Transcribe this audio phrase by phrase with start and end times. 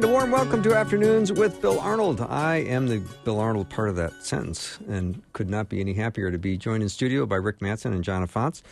[0.00, 2.22] And a warm welcome to Afternoons with Bill Arnold.
[2.22, 6.30] I am the Bill Arnold part of that sentence and could not be any happier
[6.30, 8.62] to be joined in studio by Rick Mattson and Jonna Fantz.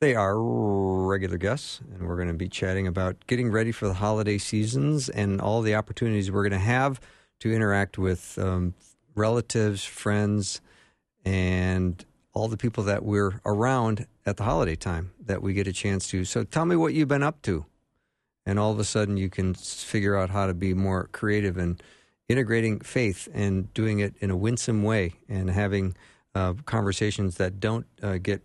[0.00, 3.92] They are regular guests, and we're going to be chatting about getting ready for the
[3.92, 6.98] holiday seasons and all the opportunities we're going to have
[7.40, 8.72] to interact with um,
[9.14, 10.62] relatives, friends,
[11.26, 15.74] and all the people that we're around at the holiday time that we get a
[15.74, 16.24] chance to.
[16.24, 17.66] So tell me what you've been up to
[18.46, 21.82] and all of a sudden you can figure out how to be more creative and
[22.28, 25.94] integrating faith and doing it in a winsome way and having
[26.34, 28.42] uh, conversations that don't uh, get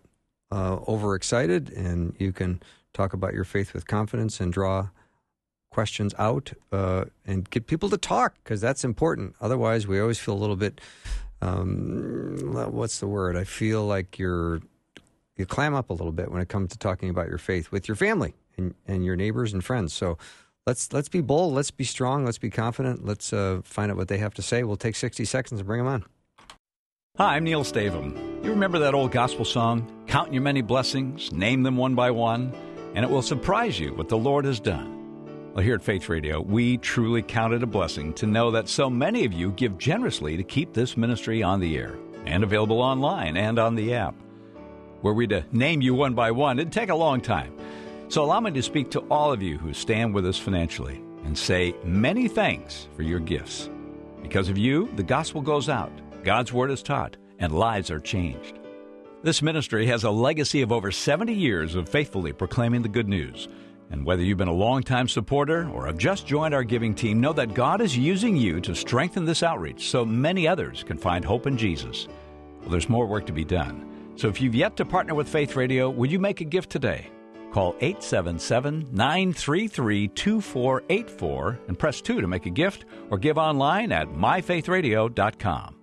[0.51, 1.69] uh, overexcited.
[1.69, 2.61] And you can
[2.93, 4.89] talk about your faith with confidence and draw
[5.69, 9.35] questions out uh, and get people to talk because that's important.
[9.39, 10.81] Otherwise we always feel a little bit
[11.41, 13.35] um, what's the word?
[13.35, 14.61] I feel like you're
[15.37, 17.87] you clam up a little bit when it comes to talking about your faith with
[17.87, 19.93] your family and, and your neighbors and friends.
[19.93, 20.17] So
[20.65, 24.07] let's let's be bold, let's be strong, let's be confident, let's uh, find out what
[24.07, 24.63] they have to say.
[24.63, 26.05] We'll take 60 seconds and bring them on.
[27.17, 28.43] Hi, I'm Neil Stavum.
[28.43, 32.53] You remember that old gospel song, Count Your Many Blessings, Name Them One by One,
[32.93, 34.95] and it will surprise you what the Lord has done.
[35.53, 38.89] Well, here at Faith Radio, we truly count it a blessing to know that so
[38.89, 41.95] many of you give generously to keep this ministry on the air
[42.25, 44.15] and available online and on the app.
[45.01, 47.55] Were we to name you one by one, it'd take a long time.
[48.07, 51.37] So allow me to speak to all of you who stand with us financially and
[51.37, 53.69] say many thanks for your gifts.
[54.21, 55.91] Because of you, the gospel goes out,
[56.23, 58.59] God's word is taught, and lives are changed.
[59.23, 63.47] This ministry has a legacy of over 70 years of faithfully proclaiming the good news.
[63.89, 67.33] And whether you've been a longtime supporter or have just joined our giving team, know
[67.33, 71.47] that God is using you to strengthen this outreach so many others can find hope
[71.47, 72.07] in Jesus.
[72.61, 74.13] Well, there's more work to be done.
[74.15, 77.09] So if you've yet to partner with Faith Radio, would you make a gift today?
[77.55, 84.09] Call 877 933 2484 and press 2 to make a gift or give online at
[84.09, 85.77] myfaithradio.com.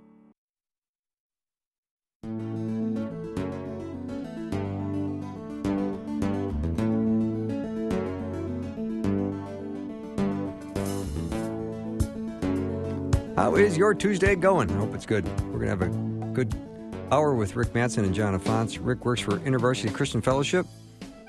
[13.34, 14.70] How is your Tuesday going?
[14.70, 15.26] I hope it's good.
[15.44, 16.54] We're going to have a good
[17.10, 18.78] hour with Rick Mattson and Jonna Fantz.
[18.78, 20.66] Rick works for InterVarsity Christian Fellowship.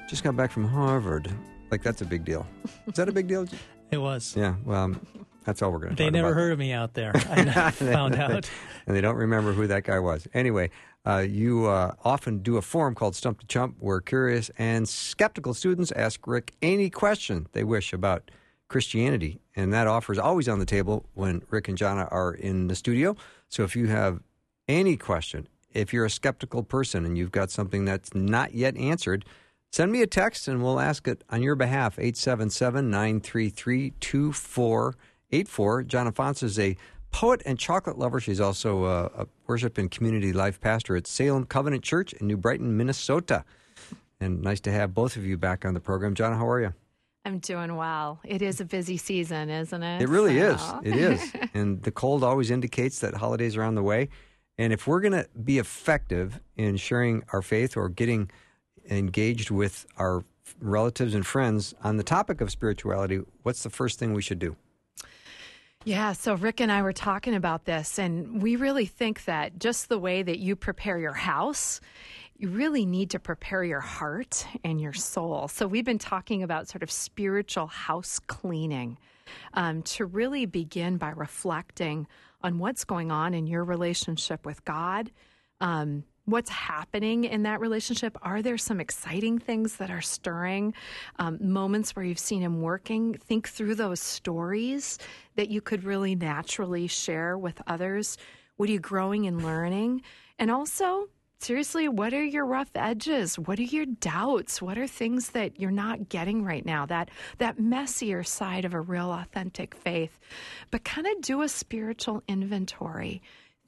[0.08, 1.32] Just got back from Harvard.
[1.72, 2.46] Like, that's a big deal.
[2.88, 3.48] Is that a big deal?
[3.92, 4.36] It was.
[4.36, 5.06] Yeah, well, um,
[5.46, 6.36] that's all we're going to They never about.
[6.40, 7.12] heard of me out there.
[7.14, 8.50] I found out.
[8.88, 10.28] and they don't remember who that guy was.
[10.34, 10.72] Anyway,
[11.06, 15.54] uh, you uh, often do a forum called Stump the Chump where curious and skeptical
[15.54, 18.32] students ask Rick any question they wish about
[18.68, 19.42] Christianity.
[19.56, 22.76] And that offer is always on the table when Rick and Jonna are in the
[22.76, 23.16] studio.
[23.50, 24.22] So if you have
[24.68, 29.24] any question, if you're a skeptical person and you've got something that's not yet answered,
[29.74, 31.98] send me a text and we'll ask it on your behalf.
[31.98, 35.84] 877 933 2484.
[35.84, 36.78] Jonna Fantz is a
[37.12, 38.20] poet and chocolate lover.
[38.20, 42.38] She's also a, a worship and community life pastor at Salem Covenant Church in New
[42.38, 43.44] Brighton, Minnesota.
[44.20, 46.14] And nice to have both of you back on the program.
[46.14, 46.74] John, how are you?
[47.26, 48.20] I'm doing well.
[48.24, 50.02] It is a busy season, isn't it?
[50.04, 50.62] It really is.
[50.84, 51.34] It is.
[51.56, 54.10] and the cold always indicates that holidays are on the way.
[54.58, 58.30] And if we're going to be effective in sharing our faith or getting
[58.90, 60.24] engaged with our
[60.60, 64.56] relatives and friends on the topic of spirituality, what's the first thing we should do?
[65.86, 69.90] Yeah, so Rick and I were talking about this, and we really think that just
[69.90, 71.82] the way that you prepare your house,
[72.38, 75.50] you really need to prepare your heart and your soul.
[75.50, 78.98] So we've been talking about sort of spiritual house cleaning
[79.54, 82.08] um, to really begin by reflecting
[82.42, 85.12] on what's going on in your relationship with God.
[85.60, 88.18] Um, what's happening in that relationship?
[88.22, 90.74] Are there some exciting things that are stirring?
[91.20, 93.14] Um, moments where you've seen him working?
[93.16, 95.00] Think through those stories
[95.36, 98.18] that you could really naturally share with others.
[98.58, 100.04] What are you growing and learning?
[100.40, 101.10] And also,
[101.40, 103.38] seriously, what are your rough edges?
[103.38, 104.62] What are your doubts?
[104.62, 106.86] What are things that you're not getting right now?
[106.86, 107.10] That
[107.40, 110.20] that messier side of a real authentic faith.
[110.72, 113.22] But kind of do a spiritual inventory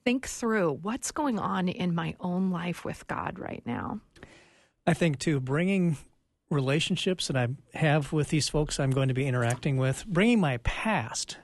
[0.06, 4.00] think through what's going on in my own life with God right now.
[4.86, 5.98] I think too, bringing
[6.52, 10.58] relationships that I have with these folks I'm going to be interacting with, bringing my
[10.58, 11.38] past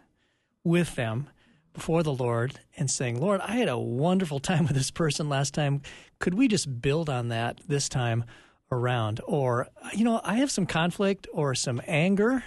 [0.63, 1.27] with them
[1.73, 5.55] before the Lord and saying, Lord, I had a wonderful time with this person last
[5.55, 5.81] time.
[6.19, 8.25] Could we just build on that this time
[8.71, 9.21] around?
[9.25, 12.43] Or, you know, I have some conflict or some anger,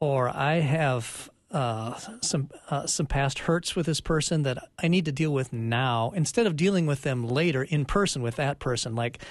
[0.00, 5.06] or I have uh, some uh, some past hurts with this person that I need
[5.06, 8.94] to deal with now instead of dealing with them later in person with that person.
[8.94, 9.22] Like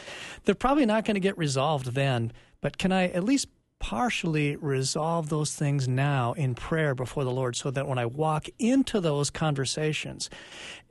[0.46, 2.32] they're probably not going to get resolved then,
[2.62, 3.48] but can I at least
[3.80, 8.48] partially resolve those things now in prayer before the Lord so that when I walk
[8.58, 10.30] into those conversations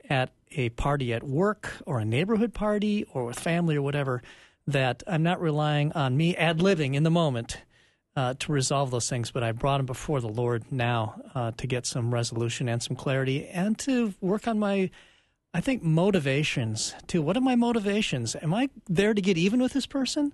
[0.09, 4.21] at a party at work or a neighborhood party or with family or whatever,
[4.65, 7.57] that I'm not relying on me ad living in the moment
[8.17, 11.67] uh, to resolve those things, but I brought them before the Lord now uh, to
[11.67, 14.89] get some resolution and some clarity and to work on my,
[15.53, 17.21] I think, motivations too.
[17.21, 18.35] What are my motivations?
[18.41, 20.33] Am I there to get even with this person?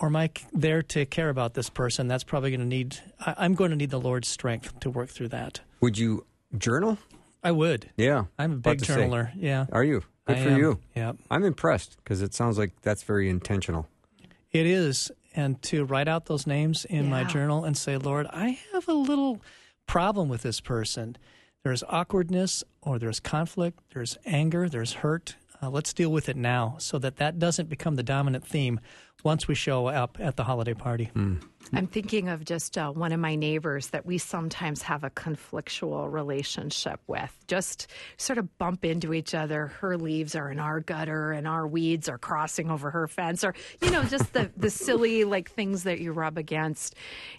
[0.00, 2.08] or am I there to care about this person?
[2.08, 5.08] That's probably going to need, I, am going to need the Lord's strength to work
[5.08, 5.60] through that.
[5.80, 6.98] Would you journal?
[7.44, 7.90] I would.
[7.96, 8.24] Yeah.
[8.40, 9.32] I'm a big journaler.
[9.34, 9.38] Say.
[9.38, 9.66] Yeah.
[9.70, 10.02] Are you?
[10.26, 10.58] Good I for am.
[10.58, 10.80] you.
[10.96, 11.12] Yeah.
[11.30, 13.86] I'm impressed because it sounds like that's very intentional.
[14.50, 17.10] It is and to write out those names in yeah.
[17.10, 19.40] my journal and say, Lord, I have a little
[19.86, 21.16] problem with this person.
[21.62, 25.36] There's awkwardness or there's conflict, there's anger, there's hurt.
[25.62, 28.80] Uh, let's deal with it now so that that doesn't become the dominant theme
[29.24, 31.10] once we show up at the holiday party.
[31.14, 31.42] Mm.
[31.72, 36.10] I'm thinking of just uh, one of my neighbors that we sometimes have a conflictual
[36.10, 37.36] relationship with.
[37.46, 39.66] Just sort of bump into each other.
[39.66, 43.54] Her leaves are in our gutter, and our weeds are crossing over her fence, or
[43.82, 46.94] you know, just the the silly like things that you rub against.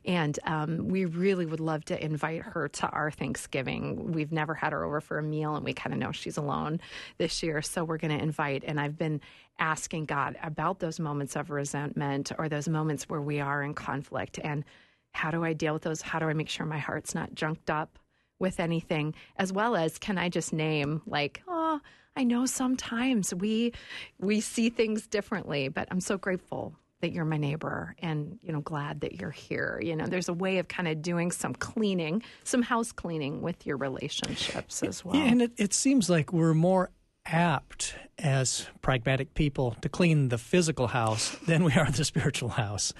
[0.05, 4.11] And um, we really would love to invite her to our Thanksgiving.
[4.11, 6.81] We've never had her over for a meal, and we kind of know she's alone
[7.17, 8.63] this year, so we're going to invite.
[8.65, 9.21] And I've been
[9.59, 14.39] asking God about those moments of resentment or those moments where we are in conflict
[14.43, 14.63] and
[15.11, 16.01] how do I deal with those?
[16.01, 17.99] How do I make sure my heart's not junked up
[18.39, 19.15] with anything?
[19.37, 21.79] As well as can I just name like, oh,
[22.15, 23.73] I know sometimes we
[24.19, 28.59] we see things differently, but I'm so grateful that you're my neighbor and you know
[28.61, 32.21] glad that you're here you know there's a way of kind of doing some cleaning
[32.43, 36.53] some house cleaning with your relationships as well yeah, and it, it seems like we're
[36.53, 36.91] more
[37.25, 42.93] apt as pragmatic people to clean the physical house than we are the spiritual house.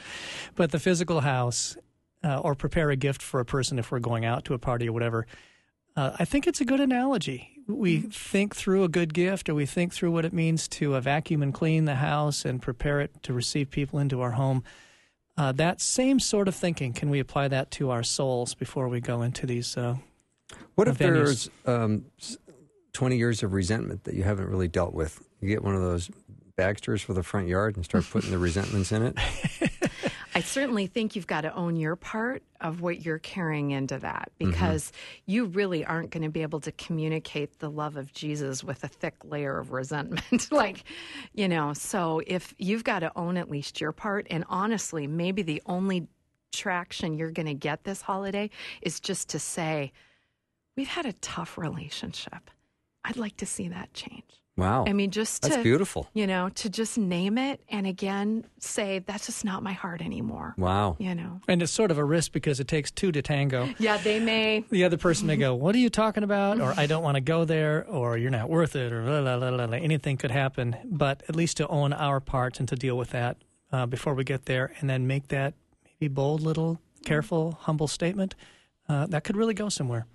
[0.55, 1.77] But the physical house,
[2.23, 4.87] uh, or prepare a gift for a person if we're going out to a party
[4.87, 5.25] or whatever,
[5.95, 7.49] uh, I think it's a good analogy.
[7.67, 11.01] We think through a good gift, or we think through what it means to uh,
[11.01, 14.63] vacuum and clean the house and prepare it to receive people into our home.
[15.37, 18.99] Uh, that same sort of thinking, can we apply that to our souls before we
[18.99, 19.77] go into these?
[19.77, 19.95] Uh,
[20.75, 20.99] what if venues?
[20.99, 22.05] there's um,
[22.99, 25.25] 20 years of resentment that you haven't really dealt with.
[25.39, 26.11] You get one of those
[26.57, 29.17] Bagsters for the front yard and start putting the resentments in it.
[30.35, 34.33] I certainly think you've got to own your part of what you're carrying into that
[34.37, 34.51] mm-hmm.
[34.51, 35.31] because mm-hmm.
[35.31, 38.89] you really aren't going to be able to communicate the love of Jesus with a
[38.89, 40.51] thick layer of resentment.
[40.51, 40.83] like,
[41.31, 45.41] you know, so if you've got to own at least your part, and honestly, maybe
[45.41, 46.09] the only
[46.51, 48.49] traction you're going to get this holiday
[48.81, 49.93] is just to say,
[50.75, 52.51] we've had a tough relationship
[53.03, 54.39] I'd like to see that change.
[54.59, 54.83] Wow.
[54.85, 56.09] I mean, just to, That's beautiful.
[56.13, 60.53] You know, to just name it and again say, that's just not my heart anymore.
[60.57, 60.97] Wow.
[60.99, 63.69] You know, and it's sort of a risk because it takes two to tango.
[63.79, 64.65] Yeah, they may.
[64.69, 66.59] The other person may go, What are you talking about?
[66.59, 69.37] Or I don't want to go there, or you're not worth it, or blah, blah,
[69.37, 69.77] blah, blah.
[69.77, 70.75] anything could happen.
[70.83, 73.37] But at least to own our part and to deal with that
[73.71, 75.53] uh, before we get there and then make that
[75.85, 78.35] maybe bold, little, careful, humble statement,
[78.89, 80.05] uh, that could really go somewhere.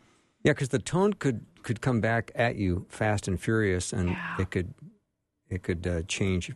[0.42, 4.36] Yeah, because the tone could could come back at you fast and furious, and yeah.
[4.38, 4.72] it could
[5.50, 6.52] it could uh, change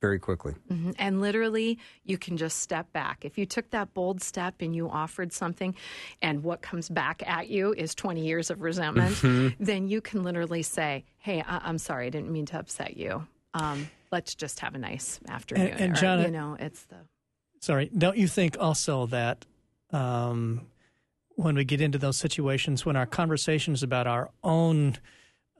[0.00, 0.54] very quickly.
[0.70, 0.90] Mm-hmm.
[0.98, 3.24] And literally, you can just step back.
[3.24, 5.74] If you took that bold step and you offered something,
[6.20, 9.62] and what comes back at you is 20 years of resentment, mm-hmm.
[9.62, 13.26] then you can literally say, Hey, I- am sorry, I didn't mean to upset you.
[13.54, 15.68] Um, let's just have a nice afternoon.
[15.68, 16.96] And, and John, or, you know, it's the.
[17.60, 19.46] Sorry, don't you think also that
[19.90, 20.66] um,
[21.36, 24.96] when we get into those situations when our conversations about our own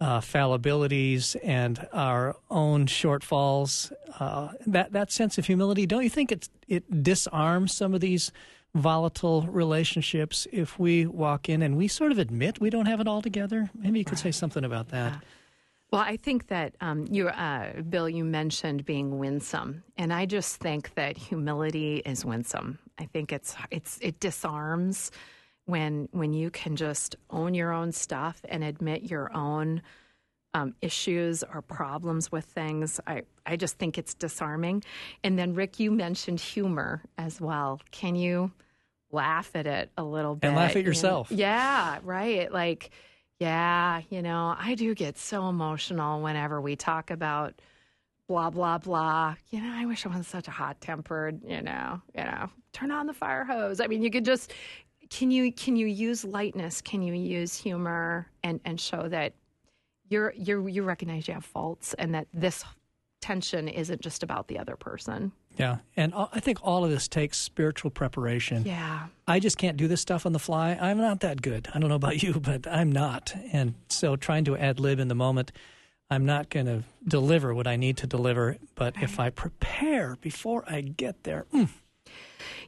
[0.01, 6.33] uh, fallibilities and our own shortfalls, uh, that that sense of humility, don't you think
[6.33, 8.33] it it disarms some of these
[8.75, 13.09] volatile relationships if we walk in and we sort of admit we don't have it
[13.09, 13.71] all together?
[13.75, 15.13] Maybe you could say something about that.
[15.13, 15.19] Yeah.
[15.93, 20.57] Well, I think that um, you, uh, Bill, you mentioned being winsome, and I just
[20.57, 22.81] think that humility is winsome.
[22.99, 25.11] I think it's it's it disarms
[25.67, 29.83] when when you can just own your own stuff and admit your own
[30.55, 32.99] um, issues or problems with things.
[33.07, 34.83] I, I just think it's disarming.
[35.23, 37.81] And then, Rick, you mentioned humor as well.
[37.91, 38.53] Can you
[39.13, 40.49] laugh at it a little bit?
[40.49, 40.89] And laugh at You know?
[40.89, 41.31] yourself.
[41.31, 42.51] Yeah, right.
[42.51, 42.91] Like,
[43.39, 47.61] yeah, you know, I do get so emotional whenever we talk about
[48.27, 49.35] blah blah blah.
[49.51, 51.43] You know, I wish I wasn't such a hot tempered.
[51.47, 53.79] You know, you know, turn on the fire hose.
[53.79, 54.55] I mean, you could just
[55.11, 56.81] can you can you use lightness?
[56.81, 59.35] Can you use humor and and show that
[60.09, 62.65] you're you're you recognize you have faults and that this
[63.27, 65.33] tension isn't just about the other person.
[65.57, 65.79] Yeah.
[65.97, 68.65] And I think all of this takes spiritual preparation.
[68.65, 69.07] Yeah.
[69.27, 70.79] I just can't do this stuff on the fly.
[70.81, 71.69] I'm not that good.
[71.75, 73.35] I don't know about you, but I'm not.
[73.53, 75.51] And so trying to ad lib in the moment,
[76.11, 78.59] I'm not going to deliver what I need to deliver.
[78.75, 81.69] But if I prepare before I get there, mm,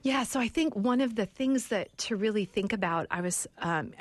[0.02, 3.46] Yeah, so I think one of the things that to really think about, I was,
[3.58, 3.92] um,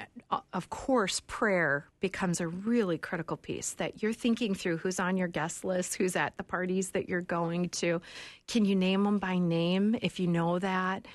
[0.53, 5.27] of course, prayer becomes a really critical piece that you're thinking through who's on your
[5.27, 8.01] guest list, who's at the parties that you're going to.
[8.47, 11.07] Can you name them by name if you know that?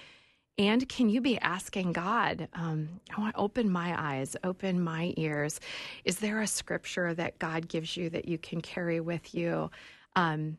[0.58, 5.14] And can you be asking God, um, I want to open my eyes, open my
[5.16, 5.60] ears?
[6.04, 9.70] Is there a scripture that God gives you that you can carry with you?
[10.14, 10.58] Um,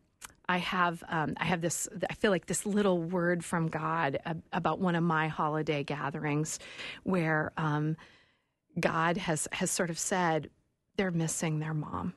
[0.49, 4.43] I have um, I have this I feel like this little word from God ab-
[4.51, 6.59] about one of my holiday gatherings,
[7.03, 7.95] where um,
[8.79, 10.49] God has has sort of said
[10.97, 12.13] they're missing their mom.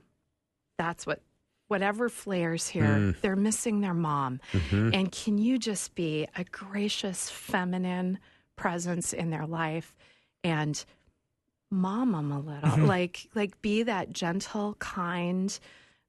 [0.76, 1.21] That's what
[1.68, 3.14] whatever flares here.
[3.23, 4.40] They're missing their mom,
[4.73, 8.18] and can you just be a gracious feminine
[8.56, 9.95] presence in their life
[10.42, 10.85] and
[11.71, 15.59] mom them a little like like be that gentle kind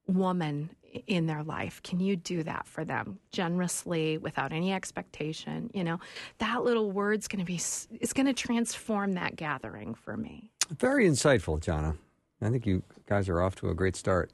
[0.07, 0.69] woman
[1.07, 5.99] in their life can you do that for them generously without any expectation you know
[6.39, 10.49] that little word's going to be it's going to transform that gathering for me
[10.79, 11.97] Very insightful, Jonna.
[12.41, 14.31] I think you guys are off to a great start.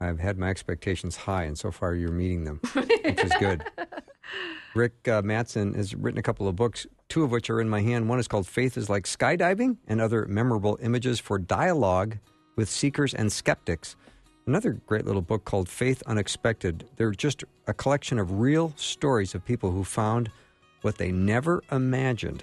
[0.00, 3.64] I've had my expectations high, and so far you're meeting them, which is good.
[4.74, 7.80] Rick uh, Mattson has written a couple of books, two of which are in my
[7.82, 8.08] hand.
[8.08, 12.18] One is called Faith is Like Skydiving and Other Memorable Images for Dialogue
[12.56, 13.96] with Seekers and Skeptics.
[14.50, 16.84] Another great little book called Faith Unexpected.
[16.96, 20.28] They're just a collection of real stories of people who found
[20.82, 22.42] what they never imagined.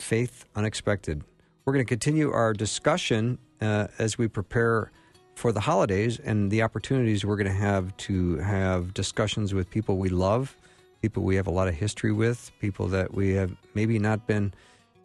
[0.00, 1.22] Faith Unexpected.
[1.64, 4.90] We're going to continue our discussion uh, as we prepare
[5.36, 9.98] for the holidays and the opportunities we're going to have to have discussions with people
[9.98, 10.56] we love,
[11.02, 14.52] people we have a lot of history with, people that we have maybe not been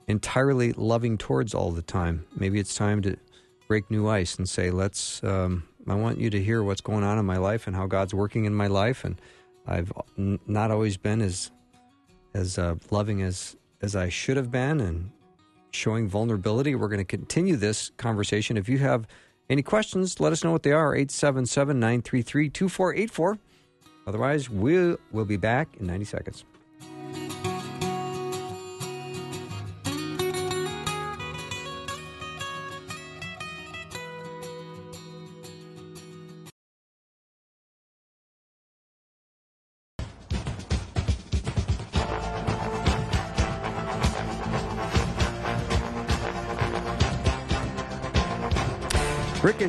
[0.08, 2.26] entirely loving towards all the time.
[2.36, 3.18] Maybe it's time to
[3.68, 7.18] break new ice and say, let's, um, I want you to hear what's going on
[7.18, 9.04] in my life and how God's working in my life.
[9.04, 9.20] And
[9.66, 11.52] I've n- not always been as,
[12.34, 15.12] as uh, loving as, as I should have been and
[15.72, 16.76] showing vulnerability.
[16.76, 18.58] We're going to continue this conversation.
[18.58, 19.08] If you have
[19.50, 23.38] any questions, let us know what they are 877 933 2484.
[24.06, 26.46] Otherwise, we'll, we'll be back in 90 seconds.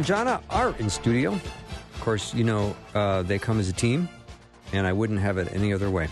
[0.08, 1.34] Jonna are in studio.
[1.34, 4.08] Of course, you know uh, they come as a team,
[4.72, 6.08] and I wouldn't have it any other way.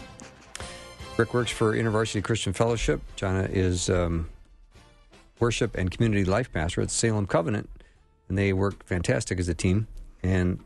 [1.17, 3.01] Rick works for InterVarsity Christian Fellowship.
[3.17, 4.29] Jonna is um,
[5.41, 7.71] worship and community life pastor at Salem Covenant,
[8.29, 9.87] and they work fantastic as a team.
[10.23, 10.61] And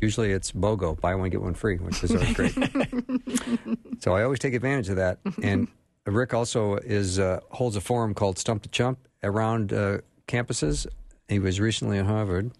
[0.00, 2.54] usually it's BOGO, buy one, get one free, which is always great.
[3.98, 5.18] so I always take advantage of that.
[5.42, 5.66] And
[6.04, 10.86] Rick also is uh, holds a forum called Stump the Chump around uh, campuses.
[11.28, 12.52] He was recently at Harvard.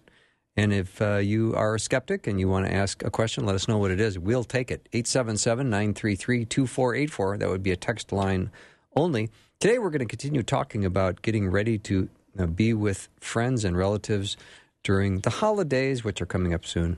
[0.57, 3.53] And if uh, you are a skeptic and you want to ask a question, let
[3.53, 4.17] us know what it is.
[4.17, 4.89] We'll take it.
[4.91, 7.37] 877 933 2484.
[7.37, 8.49] That would be a text line
[8.95, 9.29] only.
[9.59, 12.09] Today, we're going to continue talking about getting ready to
[12.39, 14.35] uh, be with friends and relatives
[14.81, 16.97] during the holidays, which are coming up soon.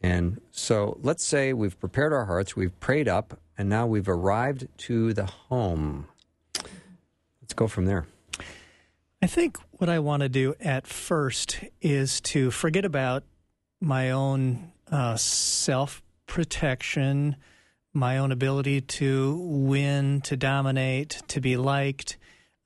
[0.00, 4.68] And so let's say we've prepared our hearts, we've prayed up, and now we've arrived
[4.78, 6.06] to the home.
[7.40, 8.06] Let's go from there.
[9.22, 13.22] I think what I want to do at first is to forget about
[13.80, 17.36] my own uh, self protection,
[17.92, 22.16] my own ability to win, to dominate, to be liked,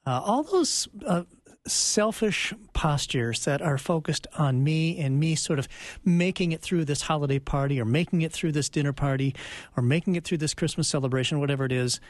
[0.07, 1.25] uh, all those uh,
[1.67, 5.69] selfish postures that are focused on me and me sort of
[6.07, 9.35] making it through this holiday party or making it through this dinner party
[9.77, 12.01] or making it through this Christmas celebration, whatever it is.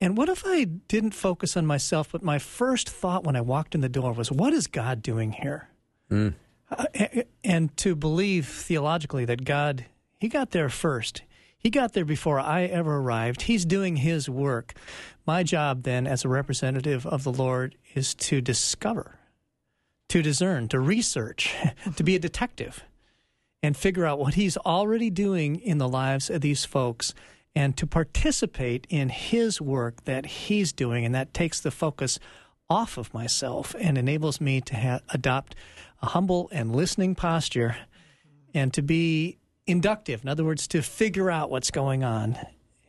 [0.00, 3.74] And what if I didn't focus on myself, but my first thought when I walked
[3.74, 5.68] in the door was, what is God doing here?
[6.70, 6.84] uh,
[7.42, 9.86] and to believe theologically that God,
[10.18, 11.22] He got there first.
[11.58, 13.42] He got there before I ever arrived.
[13.42, 14.74] He's doing His work.
[15.26, 19.18] My job then, as a representative of the Lord, is to discover,
[20.08, 21.54] to discern, to research,
[21.96, 22.84] to be a detective,
[23.62, 27.12] and figure out what He's already doing in the lives of these folks
[27.58, 31.04] and to participate in His work that He's doing.
[31.04, 32.20] And that takes the focus
[32.70, 35.56] off of myself and enables me to ha- adopt
[36.00, 37.76] a humble and listening posture
[38.54, 40.22] and to be inductive.
[40.22, 42.38] In other words, to figure out what's going on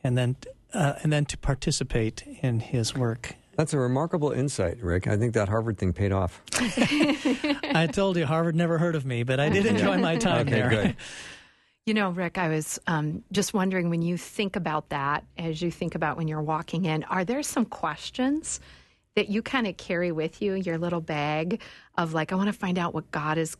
[0.04, 0.36] and then
[0.72, 3.34] uh, and then to participate in his work.
[3.56, 5.08] That's a remarkable insight, Rick.
[5.08, 6.40] I think that Harvard thing paid off.
[6.54, 10.50] I told you Harvard never heard of me, but I did enjoy my time okay,
[10.50, 10.70] there.
[10.70, 10.96] Good.
[11.86, 15.70] You know, Rick, I was um, just wondering when you think about that, as you
[15.70, 18.60] think about when you're walking in, are there some questions
[19.16, 21.60] that you kind of carry with you, your little bag
[21.96, 23.56] of like, I want to find out what God is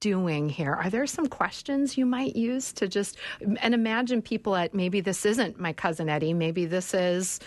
[0.00, 0.74] doing here?
[0.74, 5.24] Are there some questions you might use to just, and imagine people at maybe this
[5.24, 7.40] isn't my cousin Eddie, maybe this is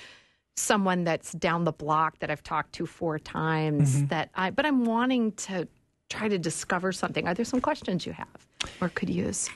[0.55, 4.07] someone that's down the block that I've talked to four times Mm-hmm.
[4.07, 5.67] that I, but I'm wanting to
[6.09, 7.27] try to discover something.
[7.27, 8.47] Are there some questions you have
[8.81, 9.49] or could use?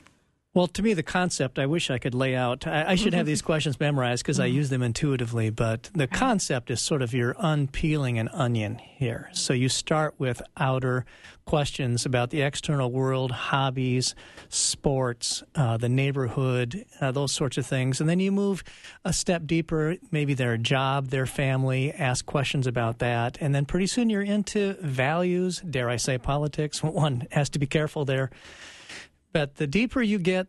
[0.54, 2.66] Well, to me, the concept I wish I could lay out.
[2.66, 6.70] I, I should have these questions memorized because I use them intuitively, but the concept
[6.70, 9.30] is sort of you're unpeeling an onion here.
[9.32, 11.06] So you start with outer
[11.46, 14.14] questions about the external world, hobbies,
[14.50, 17.98] sports, uh, the neighborhood, uh, those sorts of things.
[17.98, 18.62] And then you move
[19.06, 23.38] a step deeper, maybe their job, their family, ask questions about that.
[23.40, 26.82] And then pretty soon you're into values, dare I say politics.
[26.82, 28.30] One has to be careful there.
[29.32, 30.46] But the deeper you get,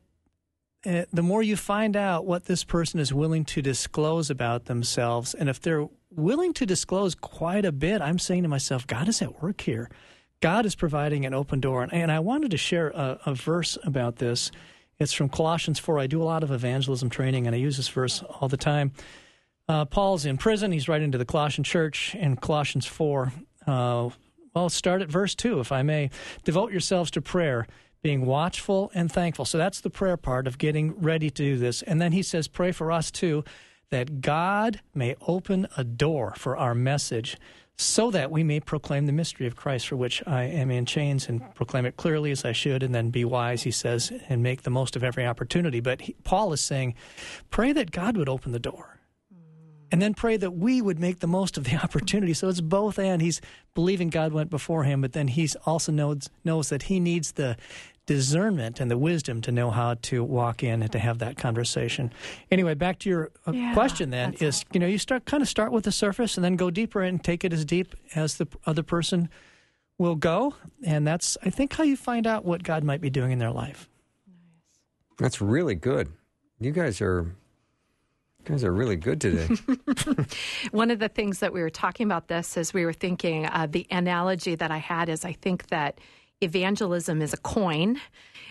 [0.86, 5.34] uh, the more you find out what this person is willing to disclose about themselves.
[5.34, 9.22] And if they're willing to disclose quite a bit, I'm saying to myself, God is
[9.22, 9.90] at work here.
[10.42, 11.84] God is providing an open door.
[11.84, 14.52] And, and I wanted to share a, a verse about this.
[15.00, 16.00] It's from Colossians 4.
[16.00, 18.92] I do a lot of evangelism training, and I use this verse all the time.
[19.68, 20.72] Uh, Paul's in prison.
[20.72, 23.32] He's writing to the Colossian church in Colossians 4.
[23.66, 24.10] Uh,
[24.54, 26.10] well, start at verse 2, if I may.
[26.44, 27.66] Devote yourselves to prayer,
[28.04, 29.46] being watchful and thankful.
[29.46, 31.82] So that's the prayer part of getting ready to do this.
[31.82, 33.44] And then he says, pray for us too,
[33.90, 37.38] that God may open a door for our message
[37.76, 41.28] so that we may proclaim the mystery of Christ for which I am in chains
[41.28, 44.62] and proclaim it clearly as I should, and then be wise, he says, and make
[44.62, 45.80] the most of every opportunity.
[45.80, 46.94] But he, Paul is saying,
[47.50, 49.00] pray that God would open the door
[49.94, 52.34] and then pray that we would make the most of the opportunity.
[52.34, 53.22] So it's both and.
[53.22, 53.42] He's
[53.76, 57.58] believing God went before him, but then he also knows, knows that he needs the
[58.06, 62.12] discernment and the wisdom to know how to walk in and to have that conversation.
[62.52, 65.42] Anyway, back to your uh, Yeah, question then that's is, you know, you start kind
[65.42, 68.36] of start with the surface and then go deeper and take it as deep as
[68.36, 69.30] the other person
[69.98, 70.56] will go.
[70.86, 73.52] And that's, I think, how you find out what God might be doing in their
[73.52, 73.90] life.
[75.18, 76.12] That's really good.
[76.60, 77.36] You guys are
[78.40, 79.48] you guys are really good today.
[80.72, 83.68] One of the things that we were talking about this is we were thinking uh,
[83.70, 86.00] the analogy that I had is I think that
[86.44, 88.00] evangelism is a coin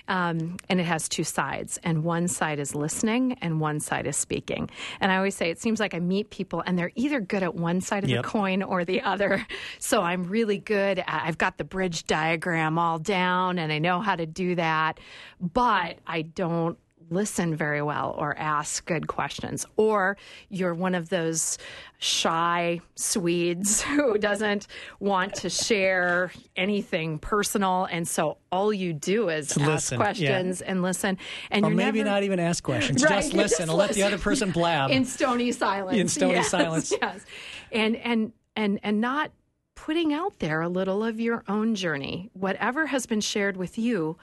[0.09, 4.16] um, and it has two sides and one side is listening and one side is
[4.16, 4.68] speaking
[5.00, 7.55] and i always say it seems like i meet people and they're either good at
[7.55, 8.22] one side of Yep.
[8.24, 9.46] the coin or the other
[9.78, 14.00] so i'm really good at, i've got the bridge diagram all down and i know
[14.00, 14.98] how to do that
[15.40, 16.78] but i don't
[17.12, 20.16] listen very well or ask good questions or
[20.48, 21.59] you're one of those
[21.98, 24.66] shy swedes who doesn't
[25.01, 30.05] want to share anything personal and so all you do is ask listen, yeah.
[30.05, 31.16] questions and listen
[31.51, 33.03] and Or you're maybe never- not even ask questions.
[33.05, 34.90] Right, just listen and let the other person blab.
[34.92, 36.92] in stony silence In stony Yes, silence.
[37.01, 37.25] yes
[37.70, 39.31] and and and and not
[39.75, 44.16] putting out there a little of your own journey whatever has been shared with you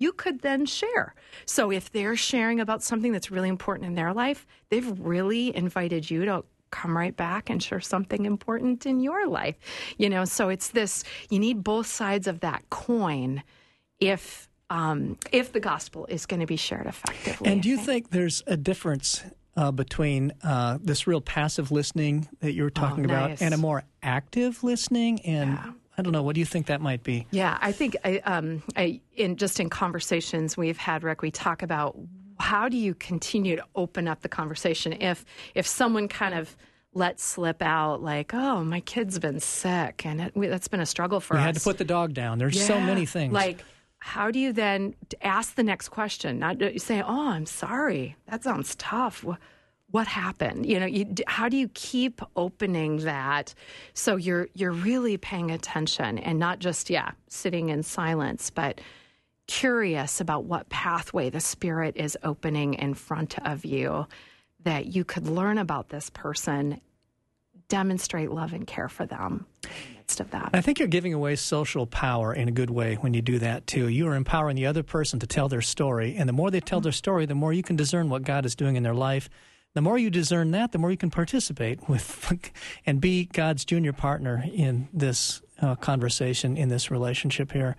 [0.00, 1.14] you could then share
[1.46, 6.10] so if they're sharing about something that's really important in their life they've really invited
[6.10, 9.56] you to come right back and share something important in your life
[9.98, 13.42] you know so it's this you need both sides of that coin
[14.00, 17.86] if um, if the gospel is going to be shared effectively And do you think.
[17.86, 19.24] think there's a difference
[19.56, 23.42] uh, between uh, this real passive listening that you were talking about Oh, nice.
[23.42, 25.20] and a more active listening?
[25.22, 25.72] And Yeah.
[26.00, 27.26] I don't know, what do you think that might be?
[27.30, 31.62] Yeah, I think I, um, I, in just in conversations we've had, Rick, we talk
[31.62, 31.94] about
[32.38, 36.56] how do you continue to open up the conversation if if someone kind of
[36.94, 40.86] lets slip out like, oh, my kid's been sick, and it, we, that's been a
[40.86, 41.42] struggle for We us.
[41.42, 42.38] We had to put the dog down.
[42.38, 43.34] There's so many things.
[43.34, 43.62] Like,
[43.98, 46.38] how do you then ask the next question?
[46.38, 48.16] Not say, "Oh, I'm sorry.
[48.26, 49.22] That sounds tough.
[49.22, 49.38] What,
[49.90, 53.54] what happened you know you, how do you keep opening that
[53.94, 58.80] so you're you're really paying attention and not just yeah sitting in silence but
[59.46, 64.06] curious about what pathway the spirit is opening in front of you
[64.62, 66.80] that you could learn about this person
[67.68, 69.46] demonstrate love and care for them
[70.18, 73.22] of that I think you're giving away social power in a good way when you
[73.22, 73.86] do that too.
[73.86, 76.80] You are empowering the other person to tell their story, and the more they tell
[76.80, 79.30] their story, the more you can discern what God is doing in their life.
[79.74, 82.50] The more you discern that, the more you can participate with
[82.86, 87.76] and be God's junior partner in this uh, conversation, in this relationship here.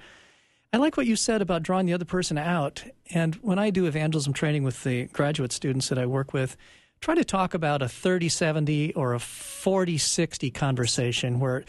[0.73, 2.83] I like what you said about drawing the other person out.
[3.13, 6.55] And when I do evangelism training with the graduate students that I work with,
[7.01, 11.65] try to talk about a 30 70 or a 40 60 conversation where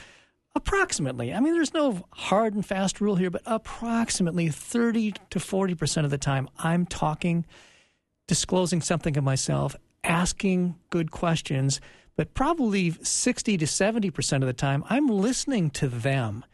[0.55, 6.05] approximately, I mean, there's no hard and fast rule here, but approximately 30 to 40%
[6.05, 7.45] of the time, I'm talking,
[8.29, 11.81] disclosing something of myself, asking good questions,
[12.17, 16.45] but probably 60 to 70% of the time, I'm listening to them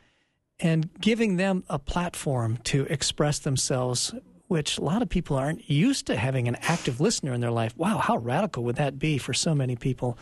[0.61, 4.15] and giving them a platform to express themselves,
[4.49, 7.77] which a lot of people aren't used to having an active listener in their life.
[7.77, 10.19] Wow, how radical would that be for so many people?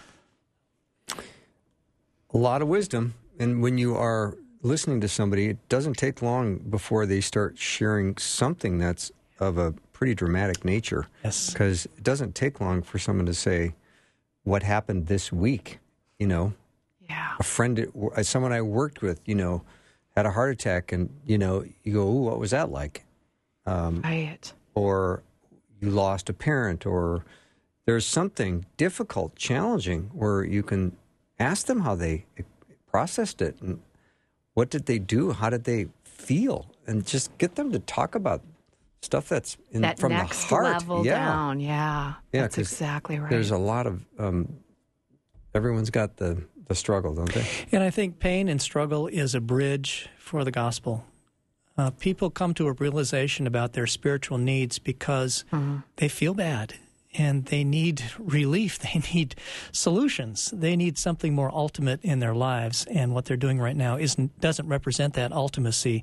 [2.35, 3.15] A lot of wisdom.
[3.39, 8.17] And when you are listening to somebody, it doesn't take long before they start sharing
[8.17, 11.09] something that's of a pretty dramatic nature.
[11.25, 11.51] Yes.
[11.51, 13.75] Because it doesn't take long for someone to say,
[14.45, 15.79] What happened this week?
[16.19, 16.53] You know,
[17.09, 19.63] yeah a friend, uh, someone I worked with, you know,
[20.15, 23.05] had a heart attack, and, you know, you go, Ooh, what was that like?
[23.65, 25.23] Um, right or
[25.81, 27.25] you lost a parent or
[27.87, 30.95] there's something difficult, challenging where you can
[31.39, 32.27] ask them how they
[32.87, 33.81] processed it and
[34.55, 38.43] what did they do, how did they feel, and just get them to talk about
[39.07, 40.65] stuff that's in, that from next the heart.
[40.65, 41.25] level yeah.
[41.25, 44.59] down yeah, Yeah, that's 'cause exactly right There's a lot of um,
[45.55, 47.47] everyone's got the the struggle, don't they?
[47.71, 51.05] And I think pain and struggle is a bridge for the gospel.
[51.79, 55.45] Uh, people come to a realization about their spiritual needs because
[55.97, 56.75] they feel bad
[57.15, 58.79] and they need relief.
[58.83, 59.37] They need
[59.73, 60.53] solutions.
[60.53, 62.85] They need something more ultimate in their lives.
[62.87, 66.03] And what they're doing right now isn't doesn't represent that ultimacy.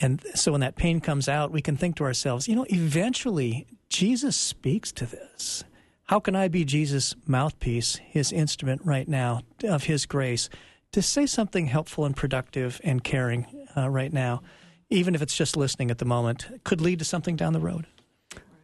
[0.00, 3.66] And so when that pain comes out, we can think to ourselves, you know, eventually
[3.88, 5.64] Jesus speaks to this.
[6.04, 10.48] How can I be Jesus' mouthpiece, his instrument right now of his grace,
[10.92, 14.42] to say something helpful and productive and caring uh, right now,
[14.88, 17.86] even if it's just listening at the moment, could lead to something down the road?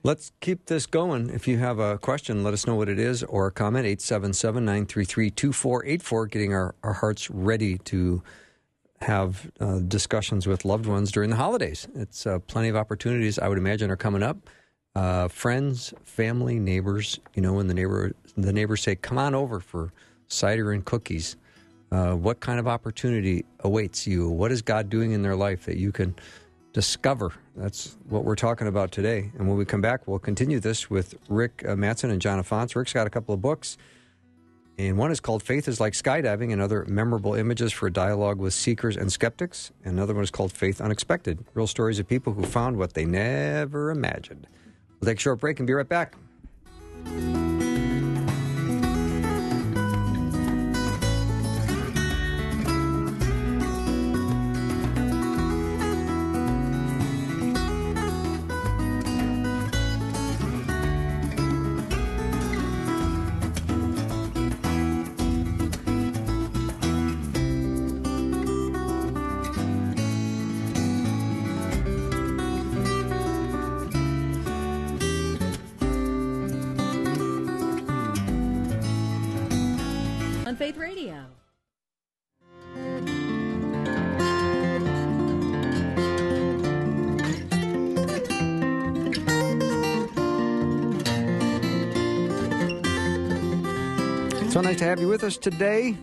[0.02, 1.30] Let's keep this going.
[1.30, 3.86] If you have a question, let us know what it is or a comment.
[3.86, 8.22] 877 933 2484, getting our, our hearts ready to
[9.02, 11.86] have uh, discussions with loved ones during the holidays.
[11.94, 14.38] It's uh, plenty of opportunities, I would imagine, are coming up.
[14.94, 19.60] Uh, friends, family, neighbors, you know, when the neighbor the neighbors say, "Come on over
[19.60, 19.92] for
[20.28, 21.36] cider and cookies,"
[21.92, 24.30] uh, what kind of opportunity awaits you?
[24.30, 26.14] What is God doing in their life that you can
[26.72, 27.34] discover?
[27.54, 29.30] That's what we're talking about today.
[29.38, 32.74] And when we come back, we'll continue this with Rick uh, Mattson and Jonna Fantz.
[32.74, 33.76] Rick's got a couple of books.
[34.78, 38.38] And one is called Faith is Like Skydiving and Other Memorable Images for a Dialogue
[38.38, 39.72] with Seekers and Skeptics.
[39.84, 43.06] And another one is called Faith Unexpected Real Stories of People Who Found What They
[43.06, 44.46] Never Imagined.
[45.00, 46.14] We'll take a short break and be right back.
[80.56, 81.26] Faith Radio.
[94.48, 95.94] So nice to have you with us today.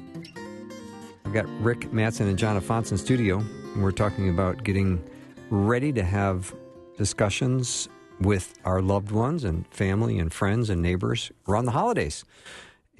[1.26, 5.04] I've got Rick Mattson and Jonna Fantz in studio, and we're talking about getting
[5.50, 6.54] ready to have
[6.96, 7.90] discussions
[8.22, 12.24] with our loved ones and family and friends and neighbors around the holidays.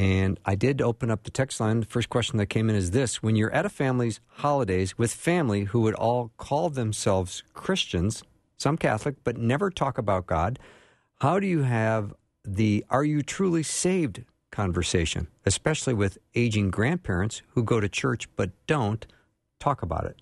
[0.04, 1.80] And I did open up the text line.
[1.80, 5.14] The first question that came in is this When you're at a family's holidays with
[5.14, 8.22] family who would all call themselves Christians,
[8.58, 10.60] some Catholic, but never talk about God,
[11.22, 12.14] how do you have
[12.44, 18.52] the are you truly saved conversation, especially with aging grandparents who go to church but
[18.68, 19.08] don't
[19.62, 20.18] talk about it?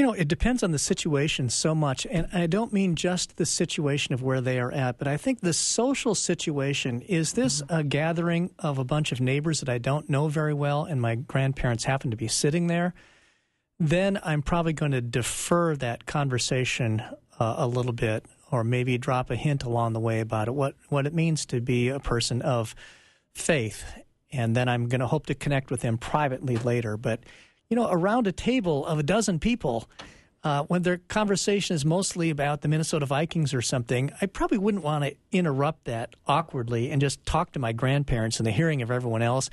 [0.00, 2.06] You know, it depends on the situation so much.
[2.06, 5.40] And I don't mean just the situation of where they are at, but I think
[5.40, 10.08] the social situation is this a gathering of a bunch of neighbors that I don't
[10.08, 12.94] know very well and my grandparents happen to be sitting there?
[13.78, 17.02] Then I'm probably going to defer that conversation
[17.38, 20.76] uh, a little bit or maybe drop a hint along the way about it, what,
[20.88, 22.74] what it means to be a person of
[23.34, 23.84] faith.
[24.32, 26.96] And then I'm going to hope to connect with them privately later.
[26.96, 27.20] But
[27.70, 29.88] you know, around a table of a dozen people,
[30.42, 34.82] uh, when their conversation is mostly about the Minnesota Vikings or something, I probably wouldn't
[34.82, 38.90] want to interrupt that awkwardly and just talk to my grandparents in the hearing of
[38.90, 39.50] everyone else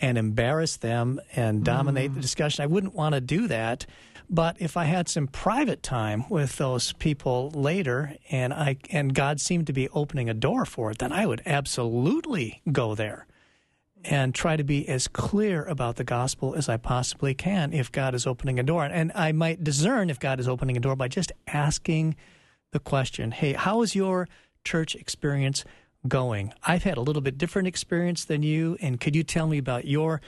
[0.00, 2.14] and embarrass them and dominate mm.
[2.16, 2.64] the discussion.
[2.64, 3.86] I wouldn't want to do that.
[4.28, 9.40] But if I had some private time with those people later and I and God
[9.40, 13.26] seemed to be opening a door for it, then I would absolutely go there
[14.04, 18.14] and try to be as clear about the gospel as I possibly can if God
[18.14, 18.84] is opening a door.
[18.84, 22.16] And I might discern if God is opening a door by just asking
[22.72, 24.28] the question Hey, how is your
[24.64, 25.64] church experience
[26.08, 26.52] going?
[26.64, 29.84] I've had a little bit different experience than you, and could you tell me about
[29.84, 30.20] your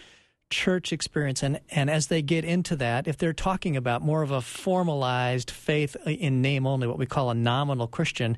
[0.51, 1.43] church experience?
[1.43, 5.51] And, and as they get into that, if they're talking about more of a formalized
[5.51, 8.37] faith in name only, what we call a nominal Christian,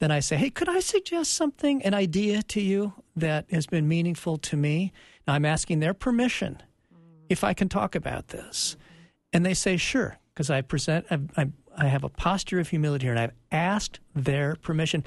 [0.00, 3.86] then I say, hey, could I suggest something, an idea to you that has been
[3.86, 4.92] meaningful to me?
[5.26, 6.98] Now I'm asking their permission mm.
[7.28, 8.76] if I can talk about this.
[9.32, 13.06] And they say, sure, because I present, I, I, I, have a posture of humility
[13.06, 15.04] here and I've asked their permission.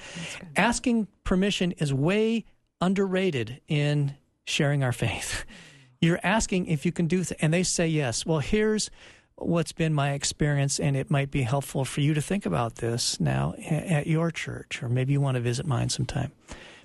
[0.55, 2.45] Asking permission is way
[2.79, 5.43] underrated in sharing our faith.
[5.47, 5.53] Mm.
[6.01, 8.25] You're asking if you can do, th- and they say yes.
[8.25, 8.91] Well, here's
[9.35, 13.19] what's been my experience, and it might be helpful for you to think about this
[13.19, 16.31] now at your church, or maybe you want to visit mine sometime.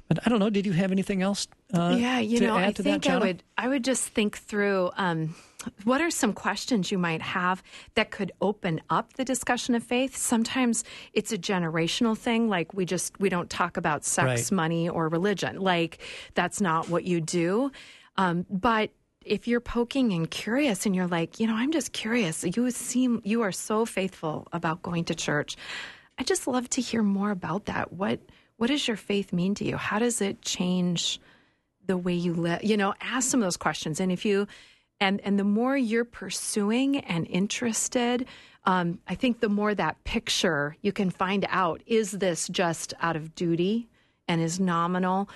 [0.09, 0.49] But I don't know.
[0.49, 1.47] Did you have anything else?
[1.73, 3.43] Uh, yeah, you know, I think that, I would.
[3.59, 4.91] I would just think through.
[4.97, 5.35] Um,
[5.85, 7.63] what are some questions you might have
[7.95, 10.17] that could open up the discussion of faith?
[10.17, 10.83] Sometimes
[11.13, 14.53] it's a generational thing, like we just we don't talk about sex, right.
[14.53, 15.61] money, or religion.
[15.61, 15.99] Like
[16.35, 17.71] that's not what you do.
[18.17, 18.91] Um, but
[19.29, 23.21] if you're poking and curious and you're like, you know, I'm just curious, you seem
[23.25, 25.57] you are so faithful about going to church.
[26.19, 27.93] I just love to hear more about that.
[27.93, 28.21] What
[28.57, 29.77] what does your faith mean to you?
[29.77, 31.21] How does it change
[31.87, 32.65] the way you live?
[32.65, 34.01] You know, ask some of those questions.
[34.01, 34.49] And if you
[34.99, 38.27] and and the more you're pursuing and interested,
[38.65, 43.15] um, I think the more that picture you can find out is this just out
[43.15, 43.89] of duty
[44.29, 45.29] and is nominal,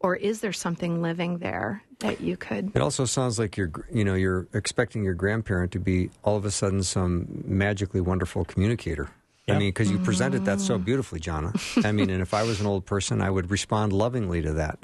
[0.00, 2.72] or is there something living there that you could?
[2.74, 6.44] It also sounds like you're, you know, you're expecting your grandparent to be all of
[6.44, 9.10] a sudden some magically wonderful communicator.
[9.46, 9.56] Yep.
[9.56, 10.84] I mean, because you presented that so mm.
[10.84, 11.84] beautifully, Jonna.
[11.84, 14.78] I mean, and if I was an old person, I would respond lovingly to that.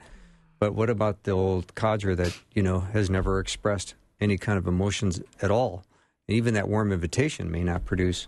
[0.59, 4.67] But what about the old codger that you know has never expressed any kind of
[4.67, 5.85] emotions at all?
[6.27, 8.27] And even that warm invitation may not produce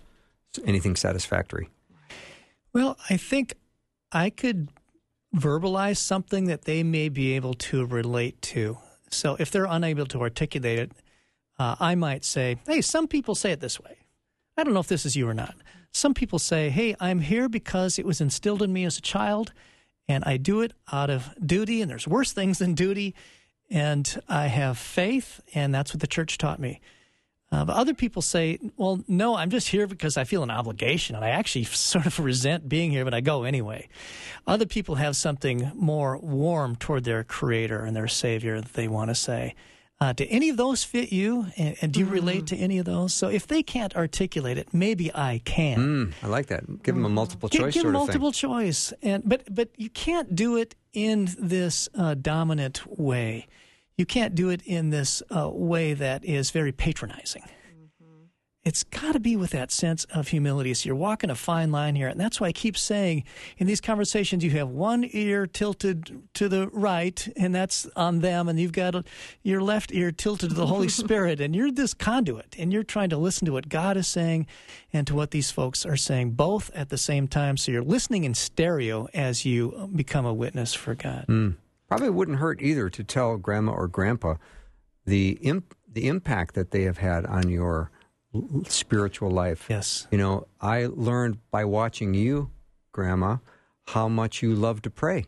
[0.64, 1.68] anything satisfactory.
[2.72, 3.54] Well, I think
[4.12, 4.68] I could
[5.34, 8.78] verbalize something that they may be able to relate to.
[9.10, 10.92] So if they're unable to articulate it,
[11.58, 13.98] uh, I might say, hey, some people say it this way.
[14.56, 15.54] I don't know if this is you or not.
[15.92, 19.52] Some people say, hey, I'm here because it was instilled in me as a child,
[20.06, 23.14] and I do it out of duty, and there's worse things than duty,
[23.70, 26.80] and I have faith, and that's what the church taught me.
[27.50, 31.16] Uh, but other people say, well, no, I'm just here because I feel an obligation
[31.16, 33.88] and I actually sort of resent being here, but I go anyway.
[34.46, 39.10] Other people have something more warm toward their creator and their savior that they want
[39.10, 39.54] to say.
[40.00, 41.46] Uh, do any of those fit you?
[41.56, 42.12] And, and do you mm.
[42.12, 43.12] relate to any of those?
[43.12, 45.78] So if they can't articulate it, maybe I can.
[45.78, 46.82] Mm, I like that.
[46.84, 47.74] Give them a multiple choice.
[47.74, 52.86] Give, give multiple choice, and but but you can't do it in this uh, dominant
[52.86, 53.48] way
[53.98, 57.42] you can't do it in this uh, way that is very patronizing.
[57.42, 58.22] Mm-hmm.
[58.62, 60.72] It's got to be with that sense of humility.
[60.72, 62.06] So you're walking a fine line here.
[62.06, 63.24] And that's why I keep saying
[63.56, 68.48] in these conversations, you have one ear tilted to the right, and that's on them,
[68.48, 69.04] and you've got
[69.42, 73.10] your left ear tilted to the Holy Spirit, and you're this conduit, and you're trying
[73.10, 74.46] to listen to what God is saying
[74.92, 77.56] and to what these folks are saying, both at the same time.
[77.56, 81.24] So you're listening in stereo as you become a witness for God.
[81.26, 81.56] Mm.
[81.88, 84.34] Probably wouldn't hurt either to tell grandma or grandpa
[85.06, 87.90] the imp- the impact that they have had on your
[88.66, 89.66] spiritual life.
[89.70, 90.06] Yes.
[90.10, 92.50] You know, I learned by watching you,
[92.92, 93.38] grandma,
[93.88, 95.26] how much you love to pray.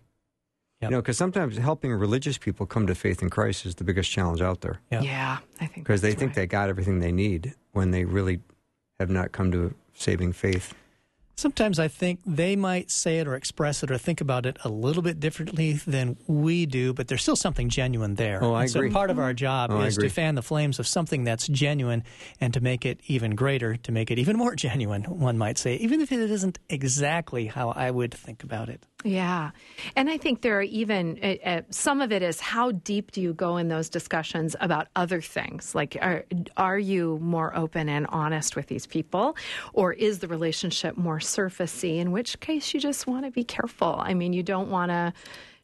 [0.81, 0.91] Yep.
[0.91, 4.11] You know, because sometimes helping religious people come to faith in Christ is the biggest
[4.11, 4.81] challenge out there.
[4.91, 5.05] Yep.
[5.05, 6.19] Yeah, I think because they right.
[6.19, 8.41] think they got everything they need when they really
[8.99, 10.75] have not come to saving faith.
[11.37, 14.69] Sometimes I think they might say it or express it or think about it a
[14.69, 18.45] little bit differently than we do, but there's still something genuine there.
[18.45, 18.91] Oh, I And agree.
[18.91, 22.05] So part of our job Oh, is to fan the flames of something that's genuine
[22.43, 25.77] and to make it even greater, to make it even more genuine, one might say,
[25.77, 28.85] even if it isn't exactly how I would think about it.
[29.05, 29.53] Yeah.
[29.97, 33.21] And I think there are even uh, uh, some of it is how deep do
[33.21, 35.75] you go in those discussions about other things?
[35.75, 36.25] Like, are,
[36.57, 39.37] are you more open and honest with these people?
[39.73, 41.99] Or is the relationship more surfacey?
[41.99, 43.97] In which case, you just want to be careful.
[43.99, 45.15] I mean, you don't want to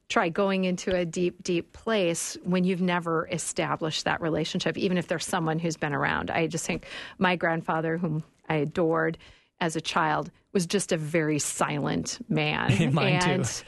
[0.08, 5.08] try going into a deep, deep place when you've never established that relationship, even if
[5.08, 6.30] there's someone who's been around.
[6.30, 6.86] I just think
[7.18, 9.18] my grandfather, whom I adored
[9.60, 12.92] as a child, was just a very silent man.
[12.94, 13.30] Mine too.
[13.30, 13.64] and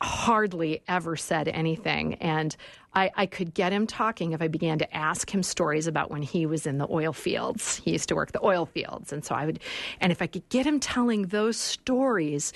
[0.00, 2.14] hardly ever said anything.
[2.14, 2.54] And
[2.94, 6.22] I, I could get him talking if I began to ask him stories about when
[6.22, 7.80] he was in the oil fields.
[7.84, 9.12] He used to work the oil fields.
[9.12, 9.60] And so I would,
[10.00, 12.52] and if I could get him telling those stories,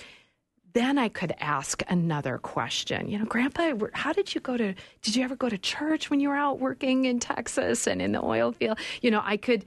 [0.73, 3.09] then I could ask another question.
[3.09, 4.75] You know, Grandpa, how did you go to?
[5.03, 8.13] Did you ever go to church when you were out working in Texas and in
[8.13, 8.79] the oil field?
[9.03, 9.65] You know, I could,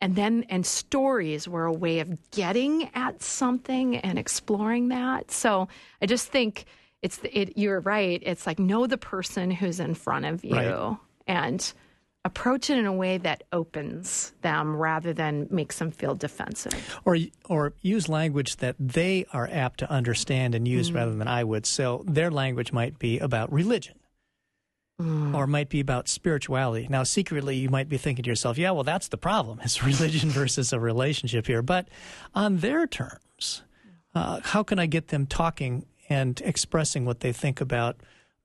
[0.00, 5.30] and then and stories were a way of getting at something and exploring that.
[5.30, 5.68] So
[6.02, 6.66] I just think
[7.02, 7.56] it's it.
[7.56, 8.22] You're right.
[8.24, 10.96] It's like know the person who's in front of you Right.
[11.26, 11.72] and
[12.24, 16.98] approach it in a way that opens them rather than makes them feel defensive.
[17.04, 17.16] or
[17.48, 20.96] or use language that they are apt to understand and use mm.
[20.96, 21.64] rather than I would.
[21.66, 23.94] So their language might be about religion.
[24.98, 26.86] Or might be about spirituality.
[26.88, 29.60] Now, secretly, you might be thinking to yourself, "Yeah, well, that's the problem.
[29.62, 31.88] It's religion versus a relationship here." But
[32.34, 33.62] on their terms,
[34.14, 38.00] uh, how can I get them talking and expressing what they think about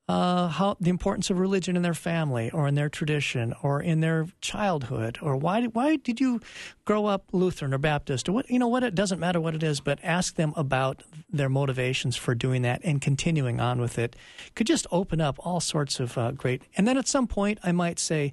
[0.08, 4.00] uh, how the importance of religion in their family or in their tradition or in
[4.00, 6.40] their childhood or why why did you
[6.84, 8.28] grow up Lutheran or Baptist?
[8.28, 11.04] Or what you know what it doesn't matter what it is but ask them about
[11.30, 14.16] their motivations for doing that and continuing on with it.
[14.56, 17.70] Could just open up all sorts of uh, great and then at some point I
[17.70, 18.32] might say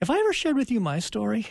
[0.00, 1.46] if I ever shared with you my story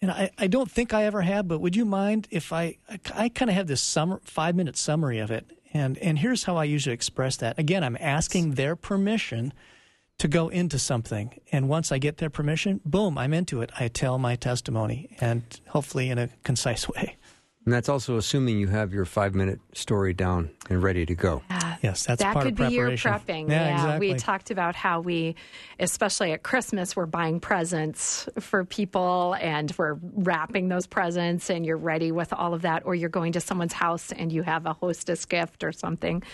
[0.00, 3.00] and I, I don't think I ever have, but would you mind if I I,
[3.14, 6.56] I kind of have this summer five minute summary of it, and and here's how
[6.56, 7.58] I usually express that.
[7.58, 9.52] Again, I'm asking their permission
[10.18, 13.70] to go into something, and once I get their permission, boom, I'm into it.
[13.78, 17.16] I tell my testimony, and hopefully in a concise way.
[17.70, 21.40] And that's also assuming you have your five minute story down and ready to go.
[21.84, 23.12] Yes, that's that part could of be your preparation.
[23.12, 23.48] prepping.
[23.48, 24.10] Yeah, exactly.
[24.10, 25.36] we talked about how we,
[25.78, 31.76] especially at Christmas, we're buying presents for people and we're wrapping those presents, and you're
[31.76, 34.72] ready with all of that, or you're going to someone's house and you have a
[34.72, 36.24] hostess gift or something.